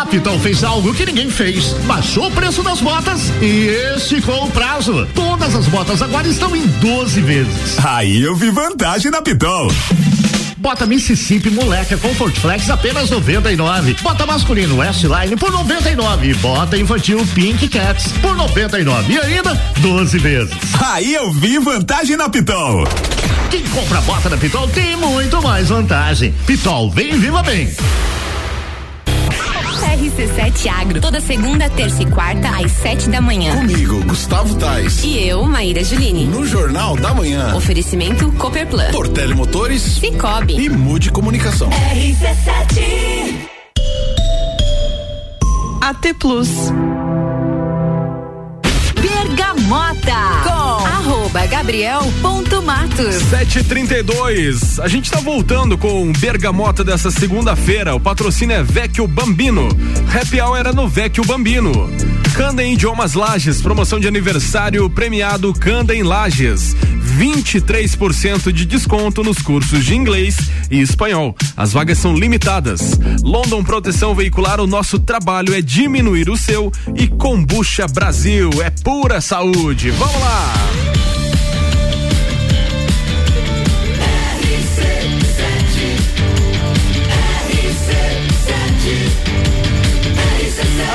A 0.00 0.06
Pitol 0.06 0.40
fez 0.40 0.64
algo 0.64 0.94
que 0.94 1.04
ninguém 1.04 1.30
fez. 1.30 1.74
Baixou 1.84 2.28
o 2.28 2.30
preço 2.30 2.62
das 2.62 2.80
botas 2.80 3.30
e 3.42 3.66
esticou 3.98 4.46
o 4.46 4.50
prazo. 4.50 5.06
Todas 5.14 5.54
as 5.54 5.66
botas 5.66 6.00
agora 6.00 6.26
estão 6.26 6.56
em 6.56 6.66
12 6.66 7.20
vezes. 7.20 7.84
Aí 7.84 8.22
eu 8.22 8.34
vi 8.34 8.50
vantagem 8.50 9.10
na 9.10 9.20
Pitol. 9.20 9.70
Bota 10.56 10.86
Mississippi 10.86 11.50
Moleca 11.50 11.98
Comfort 11.98 12.34
Flex 12.34 12.70
apenas 12.70 13.10
99. 13.10 13.94
Bota 14.00 14.24
masculino 14.24 14.82
S-Line 14.82 15.36
por 15.36 15.52
99. 15.52 16.32
Bota 16.36 16.78
infantil 16.78 17.22
Pink 17.34 17.68
Cats 17.68 18.10
por 18.22 18.34
99. 18.34 19.12
E 19.12 19.18
ainda 19.18 19.52
12 19.80 20.18
vezes. 20.18 20.54
Aí 20.82 21.12
eu 21.12 21.30
vi 21.30 21.58
vantagem 21.58 22.16
na 22.16 22.30
Pitol. 22.30 22.88
Quem 23.50 23.62
compra 23.64 24.00
bota 24.00 24.30
na 24.30 24.38
Pitol 24.38 24.66
tem 24.68 24.96
muito 24.96 25.42
mais 25.42 25.68
vantagem. 25.68 26.34
Pitol, 26.46 26.90
vem 26.90 27.18
viva 27.18 27.42
bem. 27.42 27.70
RC7 30.00 30.66
Agro, 30.66 30.98
toda 30.98 31.20
segunda, 31.20 31.68
terça 31.68 32.02
e 32.02 32.06
quarta, 32.06 32.48
às 32.48 32.72
sete 32.72 33.10
da 33.10 33.20
manhã. 33.20 33.54
Comigo, 33.54 34.02
Gustavo 34.04 34.54
Tais. 34.54 35.04
E 35.04 35.28
eu, 35.28 35.44
Maíra 35.44 35.84
Juline. 35.84 36.24
No 36.24 36.46
Jornal 36.46 36.96
da 36.96 37.12
Manhã. 37.12 37.54
Oferecimento 37.54 38.32
Copperplan. 38.32 38.90
Portele 38.92 39.34
Motores. 39.34 39.82
Cicobi. 39.82 40.54
E 40.58 40.70
Mude 40.70 41.12
Comunicação. 41.12 41.68
RC7. 41.68 43.50
AT 45.82 46.14
Plus. 46.18 46.48
gabriel.matos. 51.60 53.16
732. 53.28 54.80
A 54.80 54.88
gente 54.88 55.10
tá 55.10 55.20
voltando 55.20 55.76
com 55.76 56.10
Bergamota 56.12 56.82
dessa 56.82 57.10
segunda-feira. 57.10 57.94
O 57.94 58.00
patrocínio 58.00 58.56
é 58.56 58.62
Vecchio 58.62 59.06
Bambino. 59.06 59.68
Happy 60.10 60.40
Hour 60.40 60.56
era 60.56 60.72
no 60.72 60.88
Vecchio 60.88 61.22
Bambino. 61.22 61.70
Canda 62.34 62.64
em 62.64 62.72
Idiomas 62.72 63.12
Lages, 63.12 63.60
promoção 63.60 64.00
de 64.00 64.08
aniversário 64.08 64.88
premiado 64.88 65.52
Canda 65.52 65.94
em 65.94 66.02
Lages. 66.02 66.74
23% 67.18 68.50
de 68.50 68.64
desconto 68.64 69.22
nos 69.22 69.42
cursos 69.42 69.84
de 69.84 69.94
inglês 69.94 70.38
e 70.70 70.80
espanhol. 70.80 71.36
As 71.54 71.74
vagas 71.74 71.98
são 71.98 72.14
limitadas. 72.16 72.98
London 73.22 73.62
Proteção 73.62 74.14
Veicular, 74.14 74.60
o 74.60 74.66
nosso 74.66 74.98
trabalho 74.98 75.54
é 75.54 75.60
diminuir 75.60 76.30
o 76.30 76.38
seu 76.38 76.72
e 76.96 77.06
Combucha 77.06 77.86
Brasil 77.86 78.48
é 78.62 78.70
pura 78.70 79.20
saúde. 79.20 79.90
Vamos 79.90 80.20
lá! 80.22 81.19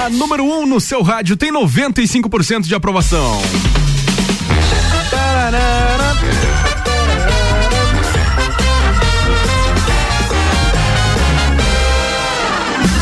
A 0.05 0.09
número 0.09 0.43
1 0.43 0.59
um 0.59 0.65
no 0.67 0.79
seu 0.79 1.01
rádio 1.01 1.35
tem 1.35 1.51
95% 1.51 2.61
de 2.67 2.75
aprovação. 2.75 3.41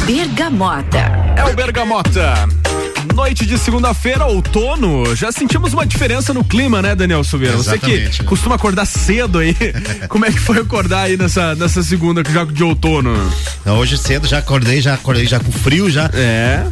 Bergamota. 0.05 0.97
É 1.35 1.43
o 1.43 1.53
Bergamota. 1.53 2.47
Noite 3.13 3.45
de 3.45 3.57
segunda-feira, 3.57 4.25
outono, 4.25 5.13
já 5.13 5.29
sentimos 5.29 5.73
uma 5.73 5.85
diferença 5.85 6.33
no 6.33 6.41
clima, 6.41 6.81
né, 6.81 6.95
Daniel 6.95 7.21
Silveira? 7.25 7.57
Você 7.57 7.77
que 7.77 7.91
Exatamente. 7.91 8.23
costuma 8.23 8.55
acordar 8.55 8.85
cedo 8.85 9.39
aí, 9.39 9.53
como 10.07 10.25
é 10.25 10.31
que 10.31 10.39
foi 10.39 10.59
acordar 10.59 11.01
aí 11.01 11.17
nessa, 11.17 11.53
nessa 11.53 11.83
segunda 11.83 12.23
já 12.27 12.45
de 12.45 12.63
outono? 12.63 13.13
Hoje 13.65 13.97
cedo 13.97 14.25
já 14.25 14.37
acordei, 14.37 14.79
já 14.79 14.93
acordei 14.93 15.27
já 15.27 15.37
com 15.37 15.51
frio 15.51 15.89
já. 15.89 16.09
É. 16.13 16.65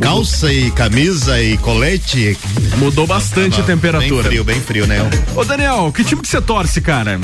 Calça 0.00 0.52
e 0.52 0.70
camisa 0.70 1.40
e 1.42 1.56
colete. 1.58 2.36
Mudou 2.78 3.06
bastante 3.06 3.50
Tava 3.58 3.62
a 3.62 3.66
temperatura. 3.66 4.22
Bem 4.22 4.30
frio, 4.30 4.44
bem 4.44 4.60
frio, 4.60 4.86
né? 4.86 4.98
Ô, 5.36 5.44
Daniel, 5.44 5.92
que 5.94 6.02
time 6.04 6.20
que 6.22 6.28
você 6.28 6.40
torce, 6.40 6.80
cara? 6.80 7.20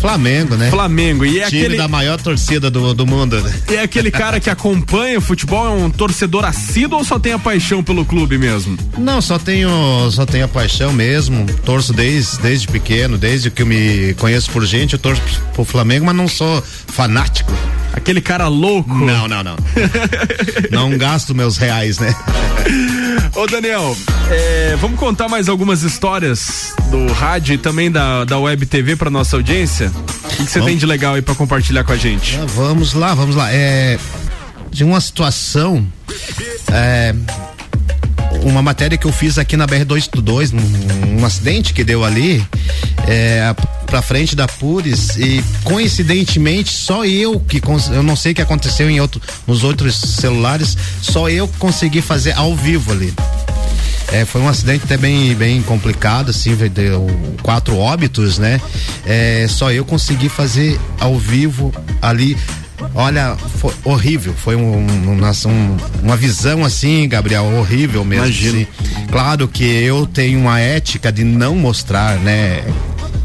Flamengo, 0.00 0.56
né? 0.56 0.70
Flamengo. 0.70 1.24
E 1.24 1.40
é 1.40 1.46
Time 1.46 1.62
aquele. 1.62 1.76
da 1.78 1.88
maior 1.88 2.20
torcida 2.20 2.70
do, 2.70 2.92
do 2.94 3.06
mundo. 3.06 3.40
né? 3.40 3.52
E 3.70 3.74
é 3.76 3.82
aquele 3.82 4.10
cara 4.10 4.38
que 4.38 4.50
acompanha 4.50 5.18
o 5.18 5.22
futebol, 5.22 5.66
é 5.66 5.70
um 5.70 5.90
torcedor 5.90 6.44
assíduo 6.44 6.98
ou 6.98 7.04
só 7.04 7.18
tem 7.18 7.32
a 7.32 7.38
paixão 7.38 7.82
pelo 7.82 8.04
clube 8.04 8.36
mesmo? 8.36 8.76
Não, 8.98 9.20
só 9.22 9.38
tenho, 9.38 9.70
só 10.10 10.26
tenho 10.26 10.44
a 10.44 10.48
paixão 10.48 10.92
mesmo. 10.92 11.46
Torço 11.64 11.92
desde, 11.94 12.38
desde 12.40 12.68
pequeno, 12.68 13.16
desde 13.16 13.50
que 13.50 13.62
eu 13.62 13.66
me 13.66 14.14
conheço 14.18 14.50
por 14.50 14.64
gente, 14.66 14.92
eu 14.92 14.98
torço 14.98 15.22
pro 15.54 15.64
Flamengo, 15.64 16.04
mas 16.04 16.14
não 16.14 16.28
sou 16.28 16.62
fanático. 16.88 17.50
Aquele 17.96 18.20
cara 18.20 18.46
louco. 18.46 18.94
Não, 18.94 19.26
não, 19.26 19.42
não. 19.42 19.56
não 20.70 20.98
gasto 20.98 21.34
meus 21.34 21.56
reais, 21.56 21.98
né? 21.98 22.14
Ô 23.34 23.46
Daniel, 23.46 23.96
é, 24.30 24.76
vamos 24.80 24.98
contar 24.98 25.28
mais 25.28 25.48
algumas 25.48 25.82
histórias 25.82 26.74
do 26.90 27.12
rádio 27.12 27.54
e 27.54 27.58
também 27.58 27.90
da, 27.90 28.24
da 28.24 28.38
web 28.38 28.64
TV 28.66 28.96
para 28.96 29.10
nossa 29.10 29.36
audiência? 29.36 29.90
O 30.38 30.44
que 30.44 30.50
você 30.50 30.60
tem 30.60 30.76
de 30.76 30.86
legal 30.86 31.14
aí 31.14 31.22
para 31.22 31.34
compartilhar 31.34 31.82
com 31.84 31.92
a 31.92 31.96
gente? 31.96 32.38
Ah, 32.40 32.46
vamos 32.46 32.94
lá, 32.94 33.14
vamos 33.14 33.34
lá. 33.34 33.52
É, 33.52 33.98
de 34.70 34.84
uma 34.84 35.00
situação. 35.00 35.86
É, 36.72 37.14
uma 38.46 38.62
matéria 38.62 38.96
que 38.96 39.06
eu 39.06 39.12
fiz 39.12 39.38
aqui 39.38 39.56
na 39.56 39.66
BR-282, 39.66 40.52
um, 40.54 41.20
um 41.20 41.24
acidente 41.24 41.74
que 41.74 41.82
deu 41.82 42.04
ali, 42.04 42.44
é, 43.06 43.54
pra 43.86 44.00
frente 44.00 44.34
da 44.34 44.46
Pures 44.46 45.16
e 45.16 45.42
coincidentemente 45.64 46.72
só 46.72 47.04
eu 47.04 47.40
que 47.40 47.60
eu 47.92 48.02
não 48.02 48.16
sei 48.16 48.32
o 48.32 48.34
que 48.34 48.42
aconteceu 48.42 48.88
em 48.90 49.00
outro, 49.00 49.20
nos 49.46 49.64
outros 49.64 49.96
celulares, 49.96 50.76
só 51.02 51.28
eu 51.28 51.48
consegui 51.58 52.00
fazer 52.00 52.32
ao 52.32 52.54
vivo 52.54 52.92
ali. 52.92 53.12
É, 54.12 54.24
foi 54.24 54.40
um 54.40 54.48
acidente 54.48 54.84
até 54.84 54.96
bem, 54.96 55.34
bem 55.34 55.60
complicado, 55.62 56.30
assim, 56.30 56.54
deu 56.54 57.06
quatro 57.42 57.76
óbitos, 57.76 58.38
né? 58.38 58.60
É, 59.04 59.46
só 59.48 59.72
eu 59.72 59.84
consegui 59.84 60.28
fazer 60.28 60.78
ao 61.00 61.18
vivo 61.18 61.72
ali 62.00 62.36
Olha, 62.94 63.36
foi 63.36 63.72
horrível. 63.84 64.34
Foi 64.34 64.56
um, 64.56 64.76
um, 64.76 65.12
um, 65.12 65.76
uma 66.02 66.16
visão 66.16 66.64
assim, 66.64 67.08
Gabriel, 67.08 67.44
horrível 67.44 68.04
mesmo. 68.04 68.24
Imagino. 68.24 68.60
Assim. 68.60 69.06
Claro 69.10 69.48
que 69.48 69.64
eu 69.64 70.06
tenho 70.06 70.40
uma 70.40 70.60
ética 70.60 71.12
de 71.12 71.24
não 71.24 71.54
mostrar, 71.54 72.18
né? 72.18 72.64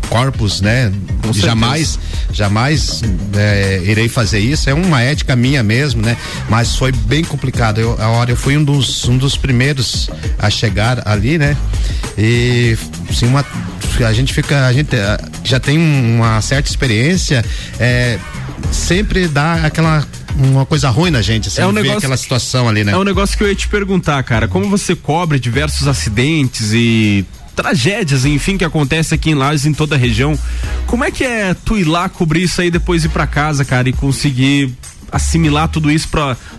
Corpos, 0.10 0.60
né? 0.60 0.92
certeza. 1.34 1.48
jamais, 1.48 2.00
jamais 2.32 3.02
é, 3.36 3.82
irei 3.84 4.10
fazer 4.10 4.40
isso. 4.40 4.70
É 4.70 4.74
uma 4.74 5.02
ética 5.02 5.36
minha 5.36 5.64
mesmo, 5.64 6.02
né? 6.02 6.18
Mas 6.50 6.76
foi 6.76 6.92
bem 6.92 7.24
complicado. 7.24 7.80
Eu, 7.80 8.02
a 8.02 8.10
hora 8.10 8.32
eu 8.32 8.36
fui 8.36 8.58
um 8.58 8.64
dos, 8.64 9.08
um 9.08 9.18
dos 9.18 9.38
primeiros 9.38 10.10
a 10.38 10.50
chegar 10.50 11.08
ali, 11.08 11.38
né? 11.38 11.56
E 12.18 12.78
sim, 13.14 13.28
uma, 13.28 13.46
a 14.06 14.14
gente 14.14 14.34
fica, 14.34 14.66
a 14.66 14.74
gente 14.74 14.96
eh, 14.96 15.18
já 15.44 15.60
tem 15.60 15.78
uma 15.78 16.42
certa 16.42 16.70
experiência, 16.70 17.44
é, 17.80 18.20
sempre 18.72 19.28
dá 19.28 19.66
aquela 19.66 20.06
uma 20.38 20.66
coisa 20.66 20.90
ruim 20.90 21.12
na 21.12 21.22
gente, 21.22 21.50
assim, 21.50 21.62
É 21.62 21.68
um 21.68 21.72
negócio- 21.74 21.98
aquela 21.98 22.16
situação 22.18 22.68
ali, 22.70 22.84
né? 22.84 22.94
É 22.94 22.98
um 22.98 23.04
negócio 23.04 23.38
que 23.38 23.44
eu 23.44 23.48
ia 23.50 23.56
te 23.56 23.68
perguntar, 23.68 24.24
cara. 24.24 24.48
Como 24.48 24.70
você 24.70 24.96
cobre 24.96 25.40
diversos 25.40 25.88
acidentes 25.88 26.72
e 26.74 27.26
tragédias, 27.56 28.24
enfim, 28.26 28.58
que 28.58 28.64
acontece 28.64 29.14
aqui 29.14 29.32
em 29.32 29.36
Lages, 29.36 29.66
em 29.66 29.74
toda 29.74 29.96
a 29.96 29.98
região. 29.98 30.40
Como 30.88 31.04
é 31.04 31.12
que 31.12 31.24
é 31.24 31.54
tu 31.54 31.78
ir 31.78 31.84
lá 31.84 32.08
cobrir 32.08 32.44
isso 32.44 32.62
aí 32.62 32.72
depois 32.72 33.04
ir 33.04 33.10
pra 33.10 33.28
casa, 33.28 33.66
cara, 33.66 33.90
e 33.90 33.94
conseguir 33.94 34.74
assimilar 35.12 35.68
tudo 35.68 35.92
isso 35.92 36.08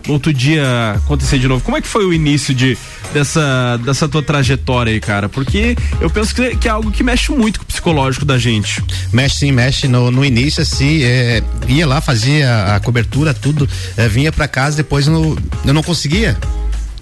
no 0.06 0.12
outro 0.12 0.32
dia 0.32 0.92
acontecer 0.96 1.38
de 1.38 1.48
novo? 1.48 1.62
Como 1.64 1.76
é 1.76 1.80
que 1.80 1.88
foi 1.88 2.04
o 2.04 2.12
início 2.12 2.54
de 2.54 2.76
dessa 3.12 3.78
dessa 3.84 4.08
tua 4.08 4.22
trajetória 4.22 4.92
aí, 4.92 5.00
cara? 5.00 5.28
Porque 5.28 5.76
eu 6.00 6.08
penso 6.10 6.34
que, 6.34 6.56
que 6.56 6.68
é 6.68 6.70
algo 6.70 6.90
que 6.90 7.02
mexe 7.02 7.30
muito 7.32 7.58
com 7.60 7.64
o 7.64 7.66
psicológico 7.66 8.24
da 8.24 8.38
gente. 8.38 8.82
Mexe 9.12 9.36
sim, 9.38 9.52
mexe. 9.52 9.86
No, 9.88 10.10
no 10.10 10.24
início, 10.24 10.62
assim, 10.62 11.02
é, 11.02 11.42
ia 11.68 11.86
lá, 11.86 12.00
fazia 12.00 12.74
a 12.74 12.80
cobertura, 12.80 13.32
tudo, 13.34 13.68
é, 13.96 14.08
vinha 14.08 14.32
pra 14.32 14.46
casa, 14.48 14.76
depois 14.76 15.06
no, 15.06 15.36
eu 15.64 15.74
não 15.74 15.82
conseguia. 15.82 16.36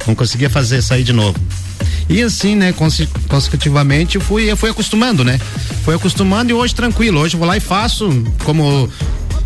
Não 0.07 0.15
conseguia 0.15 0.49
fazer 0.49 0.81
sair 0.83 1.03
de 1.03 1.13
novo. 1.13 1.39
E 2.09 2.23
assim, 2.23 2.57
né, 2.57 2.73
conse- 2.73 3.09
consecutivamente 3.29 4.17
eu 4.17 4.21
fui, 4.21 4.51
eu 4.51 4.57
fui 4.57 4.71
acostumando, 4.71 5.25
né? 5.25 5.39
Fui 5.85 5.95
acostumando 5.95 6.51
e 6.51 6.55
hoje 6.55 6.75
tranquilo. 6.75 7.21
Hoje 7.21 7.35
eu 7.35 7.39
vou 7.39 7.47
lá 7.47 7.57
e 7.57 7.61
faço 7.61 8.09
como. 8.45 8.89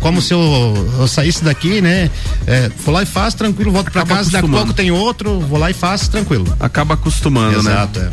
Como 0.05 0.21
se 0.21 0.35
eu, 0.35 0.91
eu 0.99 1.07
saísse 1.07 1.43
daqui, 1.43 1.81
né? 1.81 2.11
É, 2.45 2.69
vou 2.85 2.93
lá 2.93 3.01
e 3.01 3.07
faço, 3.07 3.37
tranquilo, 3.37 3.71
volto 3.71 3.89
pra 3.91 4.03
Acaba 4.03 4.17
casa, 4.17 4.29
daqui 4.29 4.45
a 4.45 4.49
pouco 4.49 4.71
tem 4.71 4.91
outro, 4.91 5.39
vou 5.39 5.57
lá 5.57 5.71
e 5.71 5.73
faço, 5.73 6.11
tranquilo. 6.11 6.45
Acaba 6.59 6.93
acostumando, 6.93 7.63
né? 7.63 7.71
Exato, 7.71 7.99
é. 8.01 8.09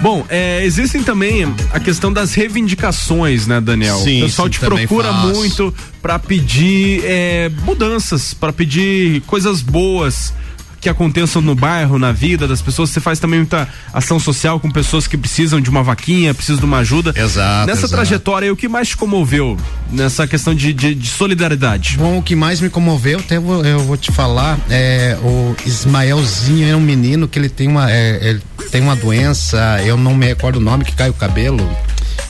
Bom, 0.00 0.24
é, 0.30 0.64
existem 0.64 1.02
também 1.02 1.54
a 1.70 1.78
questão 1.78 2.10
das 2.10 2.32
reivindicações, 2.32 3.46
né, 3.46 3.60
Daniel? 3.60 3.98
Sim, 3.98 4.22
o 4.22 4.24
pessoal 4.24 4.48
sim, 4.48 4.52
te 4.52 4.60
procura 4.60 5.12
faço. 5.12 5.26
muito 5.34 5.74
pra 6.00 6.18
pedir 6.18 7.02
é, 7.04 7.50
mudanças, 7.62 8.32
pra 8.32 8.50
pedir 8.50 9.20
coisas 9.26 9.60
boas 9.60 10.32
que 10.80 10.88
aconteçam 10.88 11.42
no 11.42 11.54
bairro, 11.54 11.98
na 11.98 12.12
vida 12.12 12.46
das 12.46 12.62
pessoas. 12.62 12.90
Você 12.90 13.00
faz 13.00 13.18
também 13.18 13.40
muita 13.40 13.68
ação 13.92 14.18
social 14.20 14.60
com 14.60 14.70
pessoas 14.70 15.06
que 15.06 15.16
precisam 15.16 15.60
de 15.60 15.68
uma 15.70 15.82
vaquinha, 15.82 16.32
precisam 16.34 16.60
de 16.60 16.66
uma 16.66 16.78
ajuda. 16.78 17.12
Exato, 17.16 17.66
Nessa 17.66 17.80
exato. 17.80 17.94
trajetória, 17.94 18.52
o 18.52 18.56
que 18.56 18.68
mais 18.68 18.88
te 18.88 18.96
comoveu 18.96 19.56
nessa 19.90 20.26
questão 20.26 20.54
de, 20.54 20.72
de- 20.72 20.94
de 20.94 21.08
solidariedade? 21.08 21.96
Bom, 21.98 22.18
o 22.18 22.22
que 22.22 22.36
mais 22.36 22.60
me 22.60 22.70
comoveu, 22.70 23.18
até 23.18 23.38
vou- 23.40 23.64
eu 23.64 23.80
vou 23.80 23.96
te 23.96 24.12
falar, 24.12 24.58
é 24.70 25.16
o 25.22 25.54
Ismaelzinho 25.66 26.68
é 26.68 26.76
um 26.76 26.80
menino 26.80 27.26
que 27.26 27.38
ele 27.38 27.48
tem 27.48 27.66
uma, 27.68 27.90
é, 27.90 28.18
ele 28.30 28.42
tem 28.70 28.80
uma 28.80 28.94
doença, 28.94 29.80
eu 29.84 29.96
não 29.96 30.14
me 30.14 30.26
recordo 30.26 30.56
o 30.56 30.60
nome, 30.60 30.84
que 30.84 30.92
cai 30.92 31.08
o 31.10 31.14
cabelo. 31.14 31.58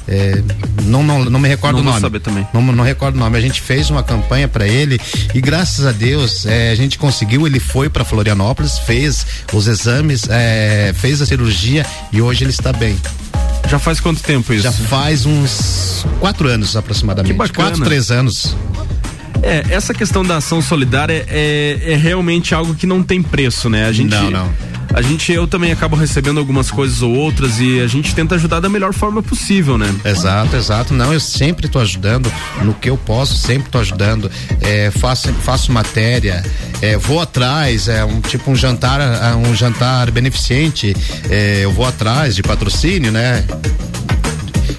É, 0.07 0.43
não, 0.85 1.03
não, 1.03 1.25
não 1.25 1.39
me 1.39 1.49
recordo 1.49 1.77
Não 1.77 1.83
o 1.83 1.85
nome. 1.87 2.01
saber 2.01 2.21
também. 2.21 2.47
Não, 2.53 2.63
não 2.63 2.85
recordo 2.85 3.17
o 3.17 3.19
nome. 3.19 3.37
A 3.37 3.41
gente 3.41 3.61
fez 3.61 3.91
uma 3.91 4.03
campanha 4.03 4.49
para 4.49 4.67
ele 4.67 4.99
e 5.35 5.41
graças 5.41 5.85
a 5.87 5.93
Deus 5.93 6.47
é, 6.47 6.71
a 6.71 6.75
gente 6.75 6.99
conseguiu. 6.99 7.47
Ele 7.47 7.61
foi 7.61 7.89
para 7.89 8.05
Florianópolis, 8.05 8.79
fez 8.79 9.27
os 9.53 9.67
exames, 9.67 10.29
é, 10.29 10.93
fez 10.97 11.21
a 11.21 11.27
cirurgia 11.27 11.85
e 12.13 12.23
hoje 12.23 12.45
ele 12.45 12.51
está 12.51 12.73
bem. 12.73 12.97
Já 13.69 13.79
faz 13.79 14.01
quanto 14.01 14.23
tempo 14.23 14.53
isso? 14.55 14.63
Já 14.63 14.73
faz 14.73 15.27
uns 15.27 16.07
quatro 16.21 16.49
anos 16.49 16.75
aproximadamente. 16.75 17.33
Que 17.33 17.39
bacana. 17.39 17.69
Quatro, 17.71 17.85
três 17.85 18.11
anos. 18.11 18.57
É, 19.43 19.65
essa 19.71 19.95
questão 19.95 20.25
da 20.25 20.37
ação 20.37 20.61
solidária 20.61 21.25
é, 21.29 21.79
é 21.87 21.97
realmente 21.97 22.55
algo 22.55 22.75
que 22.75 22.87
não 22.87 23.03
tem 23.03 23.23
preço, 23.23 23.69
né? 23.69 23.87
A 23.87 23.93
gente, 23.93 24.11
Não, 24.11 24.31
não. 24.31 24.69
A 24.93 25.03
gente, 25.03 25.31
eu 25.33 25.47
também 25.47 25.71
acabo 25.71 25.95
recebendo 25.97 26.39
algumas 26.39 26.71
coisas 26.71 27.03
ou 27.03 27.15
outras 27.15 27.61
e 27.61 27.79
a 27.81 27.87
gente 27.87 28.15
tenta 28.15 28.37
ajudar 28.37 28.59
da 28.61 28.71
melhor 28.71 28.95
forma 28.95 29.23
possível, 29.23 29.77
né? 29.77 29.95
Exato, 30.05 30.57
exato. 30.57 30.95
Não, 30.95 31.13
eu 31.13 31.21
sempre 31.21 31.67
estou 31.67 31.83
ajudando 31.83 32.33
no 32.63 32.73
que 32.73 32.89
eu 32.89 32.97
posso, 32.97 33.37
sempre 33.37 33.69
estou 33.69 33.81
ajudando. 33.81 34.31
É, 34.63 34.91
faço, 34.91 35.33
faço 35.35 35.71
matéria, 35.73 36.43
é, 36.81 36.97
vou 36.97 37.21
atrás, 37.21 37.87
é 37.87 38.03
um 38.05 38.21
tipo 38.21 38.51
um 38.51 38.57
jantar, 38.57 39.01
ah, 39.01 39.37
um 39.37 39.55
jantar 39.55 40.11
beneficente. 40.11 40.97
é, 41.29 41.61
eu 41.63 41.71
vou 41.71 41.87
atrás 41.87 42.35
de 42.35 42.43
patrocínio, 42.43 43.13
né? 43.13 43.45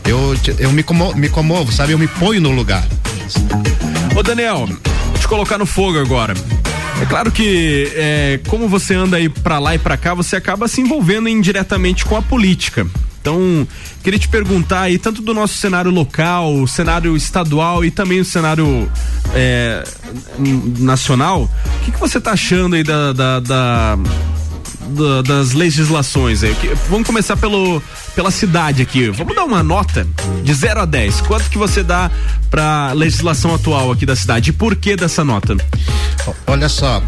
Eu, 0.05 0.35
eu 0.57 0.71
me, 0.71 0.81
como, 0.81 1.13
me 1.15 1.29
comovo, 1.29 1.71
sabe? 1.71 1.93
Eu 1.93 1.99
me 1.99 2.07
ponho 2.07 2.41
no 2.41 2.49
lugar. 2.49 2.83
Ô 4.17 4.23
Daniel, 4.23 4.67
te 5.19 5.27
colocar 5.27 5.57
no 5.57 5.65
fogo 5.65 5.99
agora. 5.99 6.33
É 7.01 7.05
claro 7.05 7.31
que, 7.31 7.91
é, 7.95 8.39
como 8.47 8.67
você 8.67 8.93
anda 8.93 9.17
aí 9.17 9.29
pra 9.29 9.57
lá 9.59 9.73
e 9.75 9.79
pra 9.79 9.95
cá, 9.95 10.13
você 10.13 10.35
acaba 10.35 10.67
se 10.67 10.81
envolvendo 10.81 11.29
indiretamente 11.29 12.03
com 12.05 12.15
a 12.17 12.21
política. 12.21 12.85
Então, 13.21 13.67
queria 14.03 14.19
te 14.19 14.27
perguntar 14.27 14.81
aí, 14.81 14.97
tanto 14.97 15.21
do 15.21 15.33
nosso 15.33 15.53
cenário 15.55 15.91
local, 15.91 16.65
cenário 16.67 17.15
estadual 17.15 17.83
e 17.85 17.91
também 17.91 18.19
o 18.19 18.25
cenário 18.25 18.89
é, 19.33 19.83
nacional, 20.79 21.43
o 21.43 21.85
que, 21.85 21.91
que 21.91 21.99
você 21.99 22.19
tá 22.19 22.31
achando 22.31 22.75
aí 22.75 22.83
da- 22.83 23.11
da- 23.13 23.39
da, 23.39 23.97
da- 24.89 25.21
das 25.21 25.53
legislações 25.53 26.43
aí. 26.43 26.55
Vamos 26.89 27.05
começar 27.07 27.37
pelo, 27.37 27.81
pela 28.15 28.31
cidade 28.31 28.81
aqui. 28.81 29.09
Vamos 29.09 29.35
dar 29.35 29.45
uma 29.45 29.61
nota 29.63 30.07
de 30.43 30.53
0 30.53 30.81
a 30.81 30.85
10. 30.85 31.21
Quanto 31.21 31.49
que 31.49 31.57
você 31.57 31.83
dá 31.83 32.09
pra 32.49 32.91
legislação 32.93 33.53
atual 33.55 33.91
aqui 33.91 34.05
da 34.05 34.15
cidade? 34.15 34.49
E 34.49 34.53
por 34.53 34.75
que 34.75 34.95
dessa 34.95 35.23
nota? 35.23 35.55
Olha 36.47 36.67
só. 36.69 37.01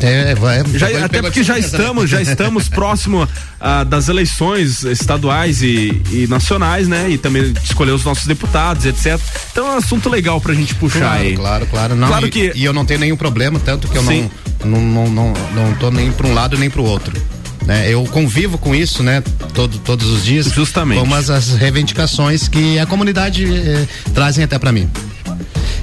É, 0.00 0.34
vai, 0.34 0.62
Já- 0.74 0.90
vai- 0.90 1.02
até 1.04 1.22
porque 1.22 1.42
já 1.42 1.54
né? 1.54 1.60
estamos, 1.60 2.10
já 2.10 2.20
estamos 2.20 2.68
próximo 2.68 3.26
ah, 3.58 3.82
das 3.82 4.08
eleições 4.08 4.84
estaduais 4.84 5.62
e, 5.62 6.02
e 6.10 6.26
nacionais, 6.28 6.86
né? 6.86 7.08
E 7.10 7.16
também 7.16 7.54
escolher 7.64 7.92
os 7.92 8.04
nossos 8.04 8.26
deputados, 8.26 8.84
etc. 8.84 9.18
Então 9.52 9.66
é 9.66 9.70
um 9.72 9.78
assunto 9.78 10.08
legal 10.10 10.38
pra 10.40 10.52
gente 10.52 10.74
puxar 10.74 10.98
Claro, 11.00 11.20
aí. 11.22 11.34
claro, 11.36 11.66
claro. 11.66 11.94
Não, 11.96 12.08
Claro 12.08 12.26
e, 12.26 12.30
que- 12.30 12.52
e 12.54 12.64
eu 12.64 12.72
não 12.74 12.84
tenho 12.84 13.00
nenhum 13.00 13.16
problema, 13.16 13.58
tanto 13.58 13.88
que 13.88 13.96
eu 13.96 14.04
Sim. 14.04 14.28
não, 14.64 14.80
não, 14.80 15.08
não, 15.08 15.10
não, 15.10 15.34
não 15.54 15.74
tô 15.76 15.90
nem 15.90 16.12
para 16.12 16.26
um 16.26 16.34
lado 16.34 16.58
nem 16.58 16.68
para 16.68 16.82
o 16.82 16.84
outro. 16.84 17.18
Né? 17.64 17.90
Eu 17.90 18.04
convivo 18.04 18.58
com 18.58 18.74
isso, 18.74 19.02
né? 19.02 19.22
Todo, 19.54 19.78
todos 19.78 20.06
os 20.08 20.24
dias. 20.24 20.46
Justamente. 20.52 21.00
Com 21.08 21.12
as, 21.14 21.30
as 21.30 21.48
reivindicações 21.54 22.46
que 22.48 22.78
a 22.78 22.86
comunidade 22.86 23.44
eh, 23.44 23.86
trazem 24.14 24.44
até 24.44 24.56
para 24.58 24.70
mim. 24.70 24.88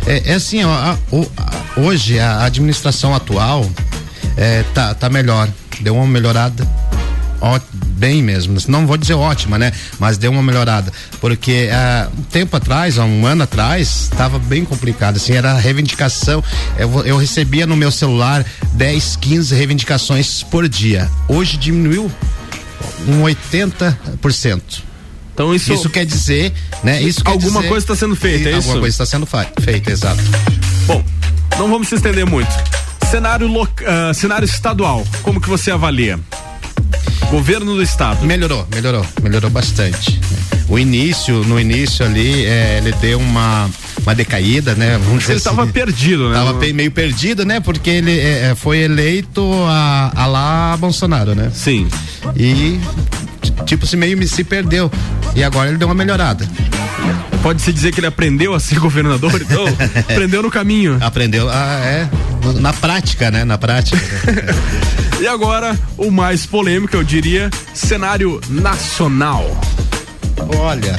É, 0.06 0.32
é 0.32 0.34
assim, 0.36 0.63
ó, 0.63 0.69
a- 0.71 0.97
o- 1.12 1.28
a- 1.36 1.80
hoje 1.82 2.19
a 2.19 2.43
administração 2.45 3.13
atual 3.13 3.69
é, 4.38 4.63
tá, 4.74 4.93
tá 4.93 5.10
melhor, 5.10 5.48
deu 5.82 5.96
uma 5.96 6.08
melhorada 6.08 6.67
ó, 7.41 7.60
bem 7.74 8.22
mesmo, 8.24 8.58
não 8.69 8.88
vou 8.88 8.96
dizer 8.98 9.13
ótima, 9.15 9.58
né? 9.58 9.72
Mas 10.00 10.17
deu 10.17 10.32
uma 10.32 10.41
melhorada, 10.41 10.91
porque 11.19 11.69
ah, 11.74 12.08
um 12.17 12.24
tempo 12.24 12.56
atrás, 12.56 12.98
há 12.98 13.04
um 13.04 13.26
ano 13.26 13.43
atrás, 13.43 14.04
estava 14.12 14.39
bem 14.39 14.63
complicado, 14.63 15.17
assim, 15.17 15.34
era 15.34 15.54
reivindicação, 15.58 16.41
eu, 16.78 17.06
eu 17.06 17.17
recebia 17.17 17.67
no 17.67 17.76
meu 17.76 17.91
celular 17.91 18.46
10, 18.74 19.17
15 19.17 19.54
reivindicações 19.56 20.41
por 20.43 20.69
dia, 20.69 21.10
hoje 21.28 21.58
diminuiu 21.58 22.10
um 23.08 23.24
80%. 23.24 24.62
Então 25.34 25.54
isso, 25.54 25.74
Isso 25.74 25.89
quer 25.89 26.06
dizer, 26.06 26.54
né? 26.84 27.02
Isso 27.02 27.22
alguma 27.26 27.60
dizer- 27.60 27.67
coisa 27.69 27.84
está 27.84 27.96
sendo 27.96 28.15
feita, 28.15 28.50
é 28.50 28.54
Alguma 28.54 28.72
isso? 28.74 28.80
coisa 28.80 28.93
está 28.93 29.06
sendo 29.06 29.26
feita, 29.26 29.91
exato. 29.91 30.22
Bom, 30.86 31.04
não 31.58 31.69
vamos 31.69 31.88
se 31.88 31.96
estender 31.96 32.26
muito. 32.26 32.52
Cenário, 33.13 33.45
loca- 33.45 33.86
ah, 33.88 34.12
cenário 34.12 34.43
estadual, 34.43 35.06
como 35.21 35.39
que 35.39 35.47
você 35.47 35.69
avalia? 35.69 36.19
Governo 37.30 37.76
do 37.76 37.84
estado. 37.84 38.26
Melhorou, 38.26 38.67
melhorou, 38.73 39.06
melhorou 39.21 39.52
bastante. 39.52 40.19
O 40.67 40.80
início, 40.80 41.43
no 41.43 41.60
início 41.60 42.04
ali, 42.04 42.43
é, 42.43 42.80
ele 42.80 42.91
deu 42.93 43.19
uma, 43.19 43.69
uma 44.02 44.15
decaída, 44.15 44.73
né? 44.73 44.97
Vamos 45.06 45.30
Ele 45.30 45.38
estava 45.38 45.62
assim. 45.62 45.71
perdido, 45.71 46.30
né? 46.30 46.34
Tava 46.34 46.54
meio 46.73 46.89
perdido, 46.89 47.45
né? 47.45 47.60
Porque 47.60 47.91
ele 47.91 48.19
é, 48.19 48.49
é, 48.49 48.56
foi 48.56 48.80
eleito 48.80 49.47
a, 49.67 50.12
a 50.15 50.26
lá 50.26 50.76
Bolsonaro, 50.78 51.36
né? 51.36 51.52
Sim. 51.54 51.88
E 52.36 52.80
tipo 53.67 53.86
se 53.86 53.95
meio 53.95 54.28
se 54.28 54.43
perdeu. 54.43 54.91
E 55.36 55.43
agora 55.43 55.69
ele 55.69 55.78
deu 55.78 55.88
uma 55.88 55.93
melhorada. 55.93 56.49
Pode-se 57.43 57.73
dizer 57.73 57.91
que 57.91 57.99
ele 57.99 58.08
aprendeu 58.08 58.53
a 58.53 58.60
ser 58.60 58.79
governador, 58.79 59.34
então? 59.39 59.65
aprendeu 60.10 60.41
no 60.41 60.49
caminho. 60.49 60.97
Aprendeu, 61.01 61.49
ah, 61.49 61.82
é, 61.84 62.10
na 62.60 62.71
prática, 62.71 63.29
né? 63.29 63.43
Na 63.43 63.58
prática. 63.58 63.99
E 65.21 65.27
agora, 65.27 65.79
o 65.97 66.12
mais 66.12 66.45
polêmico, 66.45 66.97
eu 66.97 67.03
diria, 67.03 67.49
cenário 67.73 68.41
nacional. 68.49 69.58
Olha, 70.58 70.97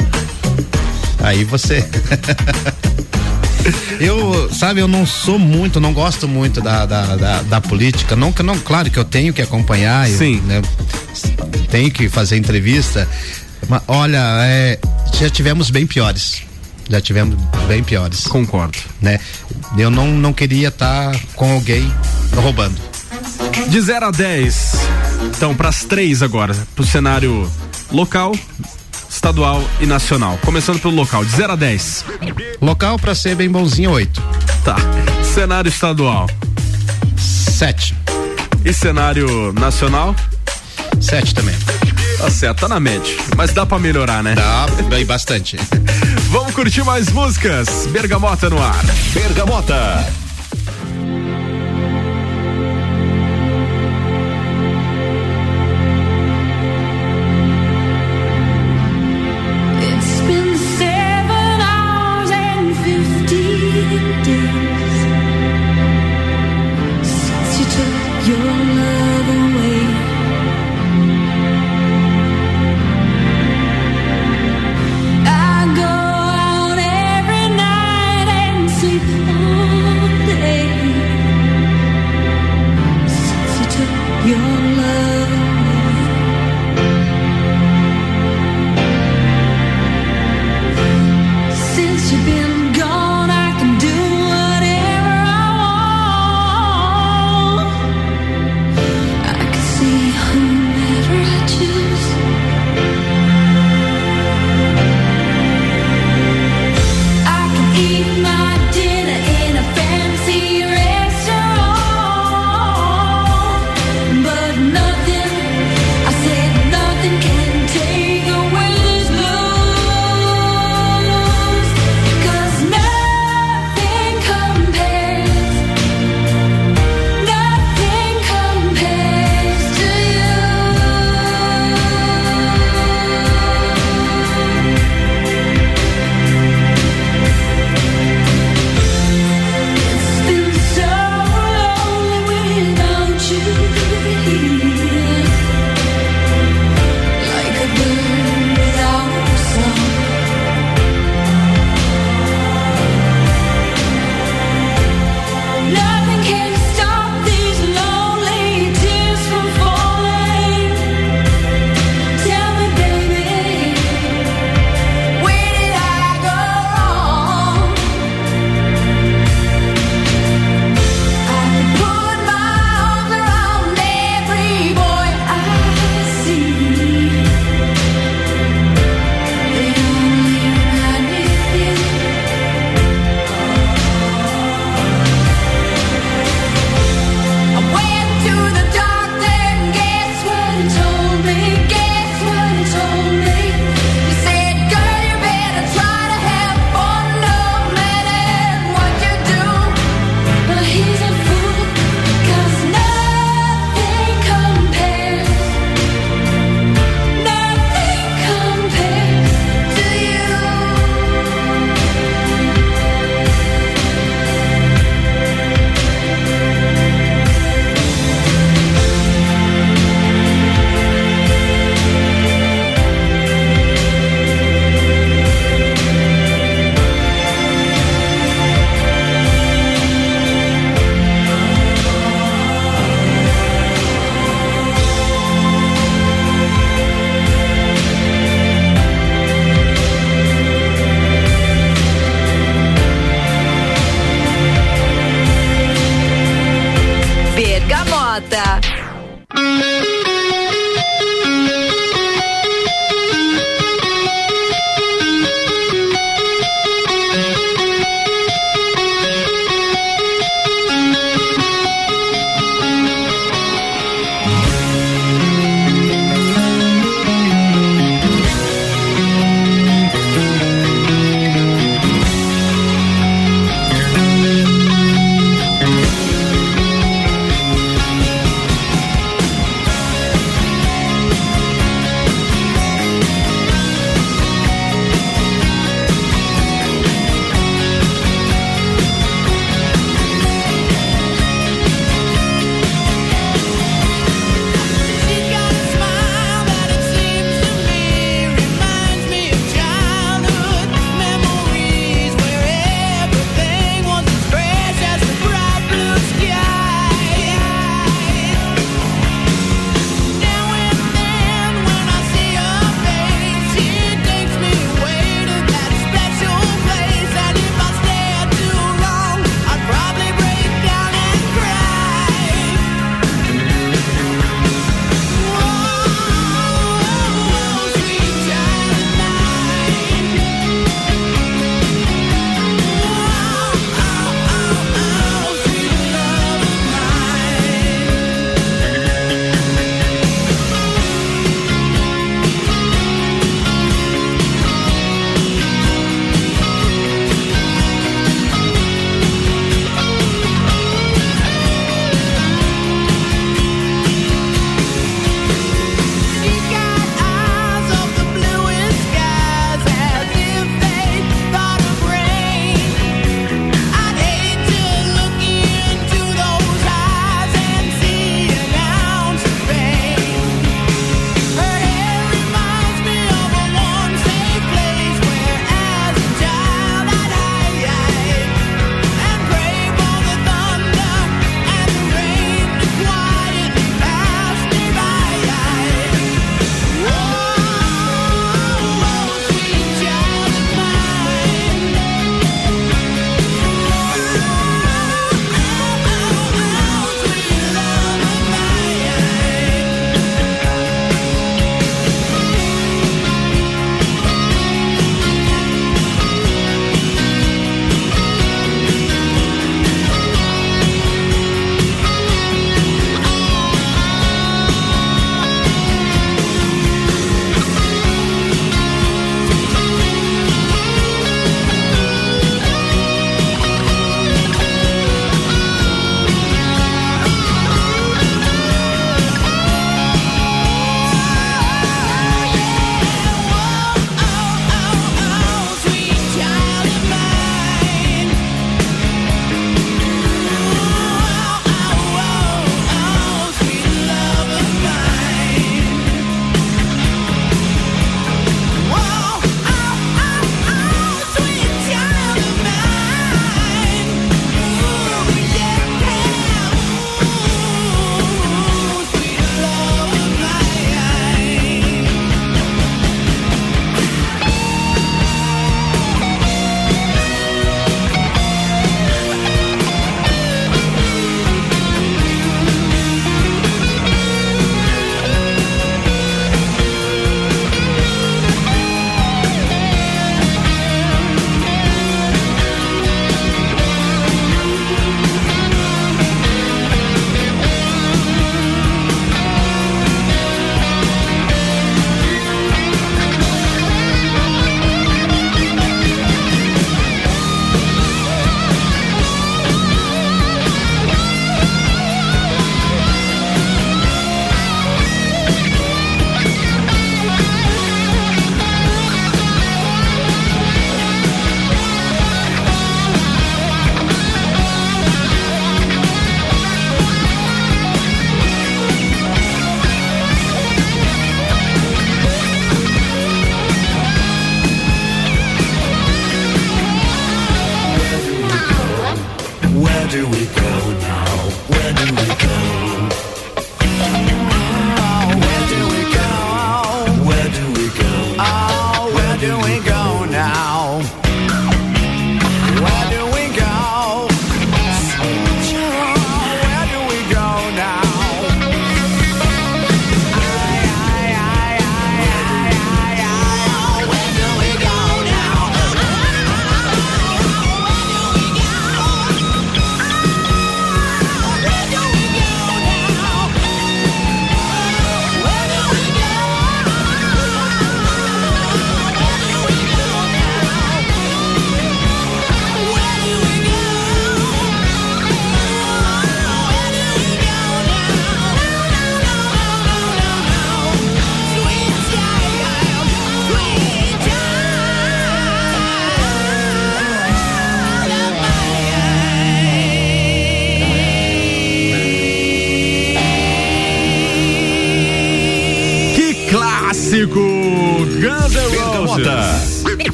aí 1.22 1.44
você. 1.44 1.87
Eu, 3.98 4.50
sabe, 4.52 4.80
eu 4.80 4.88
não 4.88 5.07
sou 5.07 5.38
muito, 5.38 5.80
não 5.80 5.94
gosto 5.94 6.28
muito 6.28 6.61
da, 6.61 6.85
da, 6.85 7.16
da, 7.16 7.42
da 7.42 7.61
política. 7.62 8.14
Não, 8.14 8.35
não, 8.44 8.59
claro 8.59 8.90
que 8.90 8.98
eu 8.98 9.04
tenho 9.04 9.33
que 9.33 9.40
acompanhar. 9.40 10.11
eu, 10.11 10.18
Sim. 10.18 10.42
né, 10.42 10.61
tenho 11.70 11.90
que 11.90 12.09
fazer 12.09 12.37
entrevista. 12.37 13.09
Olha, 13.88 14.22
é, 14.40 14.79
já 15.18 15.31
tivemos 15.31 15.70
bem 15.70 15.87
piores. 15.87 16.42
Já 16.88 17.00
tivemos 17.00 17.37
bem 17.66 17.83
piores. 17.83 18.27
Concordo. 18.27 18.79
Né? 19.00 19.18
Eu 19.77 19.90
não, 19.90 20.09
não 20.09 20.33
queria 20.33 20.68
estar 20.68 21.14
com 21.35 21.53
alguém 21.53 21.90
roubando. 22.35 22.81
De 23.68 23.81
0 23.81 24.07
a 24.07 24.11
10. 24.11 24.72
Então, 25.37 25.55
para 25.55 25.68
as 25.68 25.85
três 25.85 26.22
agora, 26.22 26.55
pro 26.74 26.85
cenário 26.85 27.50
local, 27.90 28.35
estadual 29.09 29.62
e 29.81 29.87
nacional. 29.87 30.38
Começando 30.44 30.81
pelo 30.81 30.94
local, 30.94 31.24
de 31.24 31.31
0 31.31 31.53
a 31.53 31.57
10. 31.57 32.05
Local 32.61 32.98
para 32.98 33.14
ser 33.14 33.35
bem 33.35 33.48
bonzinho, 33.48 33.90
8. 33.90 34.22
Tá. 34.64 34.77
Cenário 35.35 35.68
estadual. 35.68 36.29
7. 37.16 37.94
E 38.64 38.72
cenário 38.72 39.53
nacional? 39.53 40.14
7 41.00 41.35
também. 41.35 41.54
Tá 42.18 42.30
certo, 42.30 42.61
tá 42.61 42.68
na 42.68 42.80
média. 42.80 43.16
Mas 43.37 43.52
dá 43.52 43.66
pra 43.66 43.78
melhorar, 43.78 44.22
né? 44.22 44.35
Dá, 44.35 44.66
bem 44.85 45.04
bastante. 45.04 45.59
Vamos 46.30 46.54
curtir 46.54 46.83
mais 46.85 47.11
músicas. 47.11 47.87
Bergamota 47.90 48.48
no 48.48 48.62
ar. 48.62 48.85
Bergamota. 49.12 50.07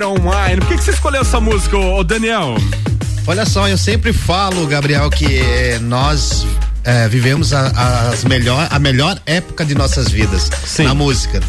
Sweet 0.00 0.04
Child 0.04 0.04
on 0.04 0.14
Mine. 0.14 0.60
Por 0.60 0.68
que, 0.68 0.76
que 0.76 0.82
você 0.82 0.90
escolheu 0.90 1.20
essa 1.20 1.40
música, 1.40 1.76
ô 1.76 2.02
Daniel? 2.02 2.56
Olha 3.26 3.44
só, 3.44 3.68
eu 3.68 3.76
sempre 3.78 4.12
falo, 4.12 4.66
Gabriel, 4.66 5.10
que 5.10 5.38
eh, 5.38 5.78
nós 5.80 6.46
eh, 6.84 7.06
vivemos 7.08 7.52
a, 7.52 8.08
as 8.08 8.24
melhor, 8.24 8.66
a 8.70 8.78
melhor 8.78 9.20
época 9.26 9.64
de 9.64 9.74
nossas 9.74 10.10
vidas 10.10 10.50
na 10.78 10.94
música. 10.94 11.40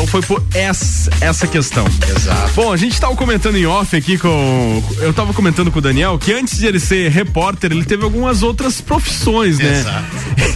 Então 0.00 0.06
foi 0.08 0.22
por 0.22 0.42
essa, 0.54 1.10
essa 1.20 1.46
questão. 1.46 1.86
Exato. 2.16 2.52
Bom, 2.54 2.72
a 2.72 2.76
gente 2.78 2.98
tava 2.98 3.14
comentando 3.14 3.56
em 3.56 3.66
off 3.66 3.94
aqui 3.94 4.16
com. 4.16 4.82
Eu 4.98 5.12
tava 5.12 5.34
comentando 5.34 5.70
com 5.70 5.78
o 5.78 5.82
Daniel 5.82 6.18
que 6.18 6.32
antes 6.32 6.58
de 6.58 6.66
ele 6.66 6.80
ser 6.80 7.10
repórter, 7.10 7.70
ele 7.70 7.84
teve 7.84 8.02
algumas 8.02 8.42
outras 8.42 8.80
profissões, 8.80 9.58
né? 9.58 9.80
Exato. 9.80 10.06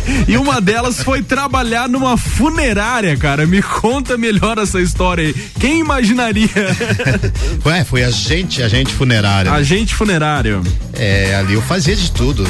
E 0.29 0.37
uma 0.37 0.61
delas 0.61 1.03
foi 1.03 1.23
trabalhar 1.23 1.89
numa 1.89 2.17
funerária, 2.17 3.17
cara. 3.17 3.47
Me 3.47 3.63
conta 3.63 4.17
melhor 4.19 4.59
essa 4.59 4.81
história 4.81 5.27
aí. 5.27 5.35
Quem 5.59 5.81
imaginaria? 5.81 6.49
Ué, 7.65 7.85
foi 7.85 8.05
agente, 8.05 8.63
agente 8.63 8.93
funerário. 8.95 9.53
Agente 9.53 9.95
funerário. 9.95 10.63
É, 10.93 11.35
ali 11.37 11.55
eu 11.55 11.63
fazia 11.63 11.97
de 11.97 12.11
tudo. 12.11 12.47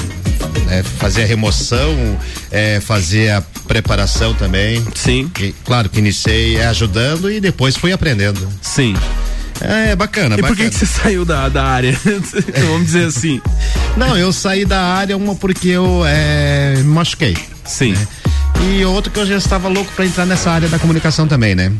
É, 0.70 0.82
fazia 0.82 1.26
remoção, 1.26 2.18
é, 2.50 2.80
fazia 2.80 3.44
preparação 3.66 4.34
também. 4.34 4.84
Sim. 4.94 5.30
E, 5.40 5.52
claro 5.64 5.88
que 5.88 5.98
iniciei 5.98 6.56
é, 6.56 6.66
ajudando 6.66 7.30
e 7.30 7.40
depois 7.40 7.76
fui 7.76 7.92
aprendendo. 7.92 8.48
Sim. 8.62 8.94
É 9.60 9.94
bacana, 9.94 10.34
E 10.34 10.40
por 10.40 10.50
bacana. 10.50 10.68
que, 10.68 10.76
você 10.76 10.84
saiu 10.86 11.24
da, 11.24 11.48
da 11.48 11.64
área? 11.64 11.96
Vamos 12.66 12.86
dizer 12.86 13.06
assim. 13.06 13.40
Não, 13.96 14.16
eu 14.16 14.32
saí 14.32 14.64
da 14.64 14.80
área 14.80 15.16
uma 15.16 15.34
porque 15.34 15.68
eu 15.68 16.02
é, 16.06 16.74
me 16.78 16.82
machuquei. 16.84 17.36
Sim. 17.64 17.94
E 18.64 18.84
outro 18.84 19.12
que 19.12 19.18
eu 19.20 19.26
já 19.26 19.36
estava 19.36 19.68
louco 19.68 19.90
pra 19.94 20.06
entrar 20.06 20.24
nessa 20.24 20.50
área 20.50 20.68
da 20.68 20.78
comunicação 20.78 21.26
também, 21.28 21.54
né? 21.54 21.70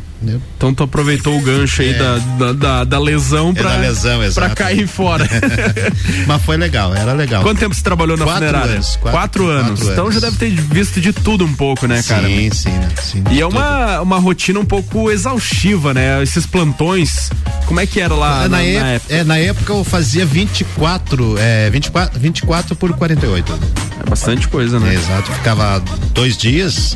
Então 0.57 0.73
tu 0.73 0.83
aproveitou 0.83 1.37
o 1.37 1.41
gancho 1.41 1.81
aí 1.81 1.89
É. 1.89 1.93
da, 1.97 2.17
da, 2.17 2.53
da, 2.53 2.83
da 2.83 2.99
lesão 2.99 3.49
É 3.55 3.61
pra, 3.61 3.69
da 3.71 3.77
lesão, 3.77 4.19
pra 4.33 4.49
cair 4.51 4.87
fora. 4.87 5.27
Mas 6.27 6.41
foi 6.43 6.57
legal, 6.57 6.93
era 6.95 7.13
legal. 7.13 7.41
Quanto 7.43 7.59
tempo 7.59 7.73
você 7.75 7.81
trabalhou 7.81 8.15
na 8.17 8.23
Quatro 8.25 8.39
funerária? 8.47 8.73
anos, 8.73 8.95
quatro, 8.97 9.11
quatro- 9.11 9.47
anos. 9.49 9.79
quatro 9.79 9.93
Então 9.93 10.11
já 10.11 10.17
anos. 10.19 10.21
deve 10.21 10.37
ter 10.37 10.61
visto 10.61 11.01
de 11.01 11.11
tudo 11.11 11.43
um 11.45 11.53
pouco, 11.53 11.87
né, 11.87 12.01
cara? 12.03 12.27
Sim, 12.27 12.49
sim, 12.51 12.69
né? 12.69 12.89
sim. 13.01 13.23
E 13.31 13.41
é 13.41 13.45
uma, 13.45 14.01
uma 14.01 14.19
rotina 14.19 14.59
um 14.59 14.65
pouco 14.65 15.09
exaustiva, 15.11 15.93
né? 15.93 16.21
Esses 16.23 16.45
plantões. 16.45 17.29
Como 17.65 17.79
é 17.79 17.85
que 17.85 17.99
era 17.99 18.13
lá 18.13 18.45
É, 18.45 18.47
na, 18.47 18.47
na, 18.47 18.57
na 18.57 18.63
ép- 18.63 18.83
época? 18.95 19.13
é, 19.15 19.23
na 19.23 19.37
época 19.37 19.73
eu 19.73 19.83
fazia 19.83 20.25
24, 20.25 21.35
é, 21.39 21.69
24, 21.69 22.19
24 22.19 22.75
por 22.75 22.93
48. 22.93 23.59
É 24.05 24.09
bastante 24.09 24.47
coisa, 24.47 24.79
né? 24.79 24.93
Exato, 24.93 25.31
ficava 25.31 25.79
dois 26.13 26.37
dias 26.37 26.95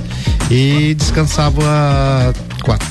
e 0.52 0.94
descansava 0.94 2.34
quatro. 2.64 2.88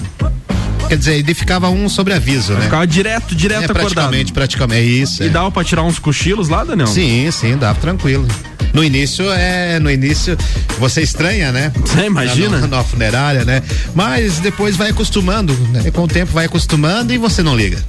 Quer 0.88 0.96
dizer, 0.96 1.14
ele 1.18 1.34
ficava 1.34 1.68
um 1.68 1.88
sobre 1.88 2.14
aviso, 2.14 2.54
né? 2.54 2.62
Ficava 2.62 2.86
direto, 2.86 3.34
direto 3.34 3.62
é, 3.62 3.64
acordado. 3.66 3.94
praticamente, 3.94 4.32
praticamente, 4.32 4.80
é 4.80 4.84
isso. 4.84 5.22
E 5.22 5.26
é. 5.26 5.28
dava 5.28 5.50
pra 5.50 5.62
tirar 5.62 5.82
uns 5.82 5.98
cochilos 5.98 6.48
lá, 6.48 6.64
Daniel? 6.64 6.88
Sim, 6.88 7.30
sim, 7.30 7.56
dava 7.56 7.78
tranquilo. 7.78 8.26
No 8.72 8.82
início 8.82 9.30
é, 9.30 9.78
no 9.78 9.90
início 9.90 10.36
você 10.78 11.00
estranha, 11.02 11.52
né? 11.52 11.72
Você 11.84 12.04
imagina? 12.04 12.60
Na, 12.60 12.66
na 12.66 12.84
funerária, 12.84 13.44
né? 13.44 13.62
Mas 13.94 14.38
depois 14.38 14.76
vai 14.76 14.90
acostumando, 14.90 15.52
né? 15.72 15.90
Com 15.90 16.02
o 16.02 16.08
tempo 16.08 16.32
vai 16.32 16.46
acostumando 16.46 17.12
e 17.12 17.18
você 17.18 17.42
não 17.42 17.56
liga. 17.56 17.82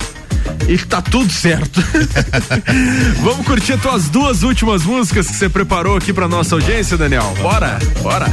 E 0.67 0.77
tá 0.77 1.01
tudo 1.01 1.31
certo. 1.31 1.83
Vamos 3.23 3.45
curtir 3.45 3.73
as 3.73 3.81
tuas 3.81 4.09
duas 4.09 4.43
últimas 4.43 4.83
músicas 4.83 5.27
que 5.27 5.35
você 5.35 5.49
preparou 5.49 5.97
aqui 5.97 6.13
pra 6.13 6.27
nossa 6.27 6.55
audiência, 6.55 6.97
Daniel. 6.97 7.33
Bora, 7.41 7.79
bora. 8.01 8.27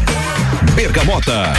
Bergamota. 0.74 1.52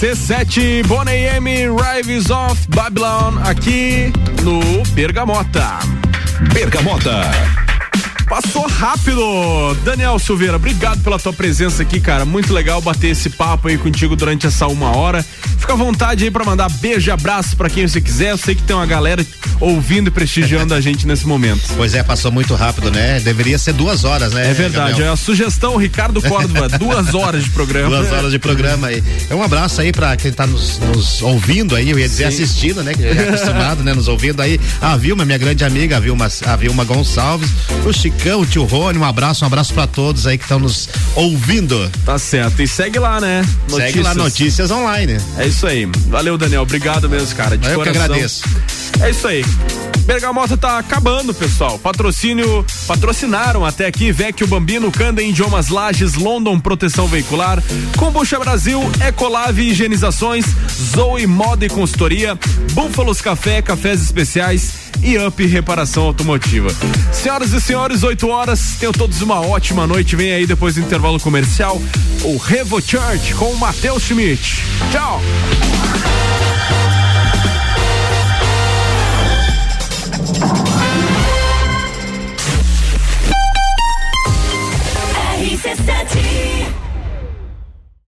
RC7 0.00 0.88
Bonnie 0.88 1.26
M 1.26 1.46
Rives 1.76 2.30
of 2.30 2.56
Babylon 2.70 3.36
aqui 3.44 4.10
no 4.42 4.82
Bergamota. 4.94 5.78
Bergamota. 6.54 7.59
Passou 8.30 8.64
rápido, 8.68 9.74
Daniel 9.84 10.16
Silveira. 10.20 10.54
Obrigado 10.54 11.02
pela 11.02 11.18
tua 11.18 11.32
presença 11.32 11.82
aqui, 11.82 11.98
cara. 11.98 12.24
Muito 12.24 12.52
legal 12.52 12.80
bater 12.80 13.08
esse 13.08 13.28
papo 13.28 13.66
aí 13.66 13.76
contigo 13.76 14.14
durante 14.14 14.46
essa 14.46 14.68
uma 14.68 14.96
hora. 14.96 15.26
Fica 15.58 15.72
à 15.72 15.76
vontade 15.76 16.22
aí 16.22 16.30
pra 16.30 16.44
mandar 16.44 16.70
beijo 16.70 17.10
e 17.10 17.12
abraço 17.12 17.56
pra 17.56 17.68
quem 17.68 17.88
você 17.88 18.00
quiser. 18.00 18.30
Eu 18.30 18.38
sei 18.38 18.54
que 18.54 18.62
tem 18.62 18.76
uma 18.76 18.86
galera 18.86 19.26
ouvindo 19.58 20.06
e 20.06 20.10
prestigiando 20.12 20.72
a 20.72 20.80
gente 20.80 21.08
nesse 21.08 21.26
momento. 21.26 21.60
Pois 21.80 21.94
é, 21.94 22.02
passou 22.02 22.30
muito 22.30 22.54
rápido, 22.54 22.90
né? 22.90 23.20
Deveria 23.20 23.58
ser 23.58 23.72
duas 23.72 24.04
horas, 24.04 24.34
né? 24.34 24.50
É 24.50 24.52
verdade, 24.52 24.90
Gabriel? 24.90 25.08
é 25.08 25.12
a 25.12 25.16
sugestão 25.16 25.76
Ricardo 25.76 26.20
Córdova, 26.20 26.68
duas 26.78 27.14
horas 27.14 27.42
de 27.42 27.50
programa. 27.50 27.88
Duas 27.88 28.12
horas 28.12 28.30
de 28.30 28.38
programa 28.38 28.88
aí. 28.88 29.02
É 29.30 29.34
um 29.34 29.42
abraço 29.42 29.80
aí 29.80 29.90
pra 29.92 30.14
quem 30.14 30.30
tá 30.30 30.46
nos, 30.46 30.78
nos 30.78 31.22
ouvindo 31.22 31.74
aí, 31.74 31.88
eu 31.88 31.98
ia 31.98 32.06
dizer 32.06 32.30
Sim. 32.30 32.42
assistindo, 32.42 32.82
né? 32.82 32.92
Que 32.92 33.02
já 33.02 33.22
é 33.22 33.28
acostumado, 33.28 33.82
né? 33.82 33.94
Nos 33.94 34.08
ouvindo 34.08 34.42
aí. 34.42 34.60
A 34.80 34.94
Vilma, 34.96 35.24
minha 35.24 35.38
grande 35.38 35.64
amiga, 35.64 35.96
a 35.96 36.00
Vilma, 36.00 36.28
a 36.44 36.56
Vilma 36.56 36.84
Gonçalves, 36.84 37.50
o 37.86 37.92
Chicão, 37.92 38.19
o 38.28 38.44
tio 38.44 38.64
Rony, 38.64 38.98
um 38.98 39.04
abraço, 39.04 39.44
um 39.44 39.46
abraço 39.46 39.72
pra 39.72 39.86
todos 39.86 40.26
aí 40.26 40.36
que 40.36 40.44
estão 40.44 40.58
nos 40.58 40.88
ouvindo. 41.14 41.90
Tá 42.04 42.18
certo. 42.18 42.60
E 42.60 42.68
segue 42.68 42.98
lá, 42.98 43.20
né? 43.20 43.42
Segue 43.68 44.02
lá 44.02 44.14
Notícias 44.14 44.70
Online. 44.70 45.16
É 45.38 45.46
isso 45.46 45.66
aí. 45.66 45.86
Valeu, 46.08 46.36
Daniel. 46.36 46.62
Obrigado 46.62 47.08
mesmo, 47.08 47.34
cara. 47.34 47.56
De 47.56 47.66
Eu 47.66 47.78
que 47.80 47.84
coração. 47.88 48.02
agradeço. 48.04 48.42
É 49.00 49.10
isso 49.10 49.26
aí. 49.26 49.44
Bergamota 50.04 50.56
tá 50.56 50.78
acabando, 50.78 51.32
pessoal. 51.32 51.78
Patrocínio, 51.78 52.64
patrocinaram 52.86 53.64
até 53.64 53.86
aqui 53.86 54.12
Vecchio 54.12 54.46
Bambino, 54.46 54.90
Canda 54.90 55.22
Idiomas 55.22 55.68
Lages, 55.68 56.14
London 56.14 56.58
Proteção 56.58 57.06
Veicular, 57.06 57.62
Combucha 57.96 58.38
Brasil, 58.38 58.80
Ecolave 59.06 59.68
Higienizações, 59.68 60.44
Zoe 60.94 61.26
Moda 61.26 61.66
e 61.66 61.68
Consultoria, 61.68 62.38
Búfalos 62.72 63.20
Café, 63.20 63.62
Cafés 63.62 64.02
Especiais 64.02 64.90
e 65.02 65.16
Up 65.18 65.44
Reparação 65.46 66.04
Automotiva. 66.04 66.68
Senhoras 67.12 67.52
e 67.52 67.60
senhores, 67.60 68.02
8 68.02 68.28
horas, 68.28 68.76
tenham 68.78 68.92
todos 68.92 69.22
uma 69.22 69.40
ótima 69.40 69.86
noite. 69.86 70.16
Vem 70.16 70.32
aí 70.32 70.46
depois 70.46 70.74
do 70.74 70.80
intervalo 70.80 71.18
comercial, 71.20 71.80
o 72.22 72.36
Revo 72.36 72.80
Church 72.80 73.34
com 73.34 73.46
o 73.46 73.56
Matheus 73.58 74.02
Schmidt. 74.02 74.62
Tchau! 74.90 75.20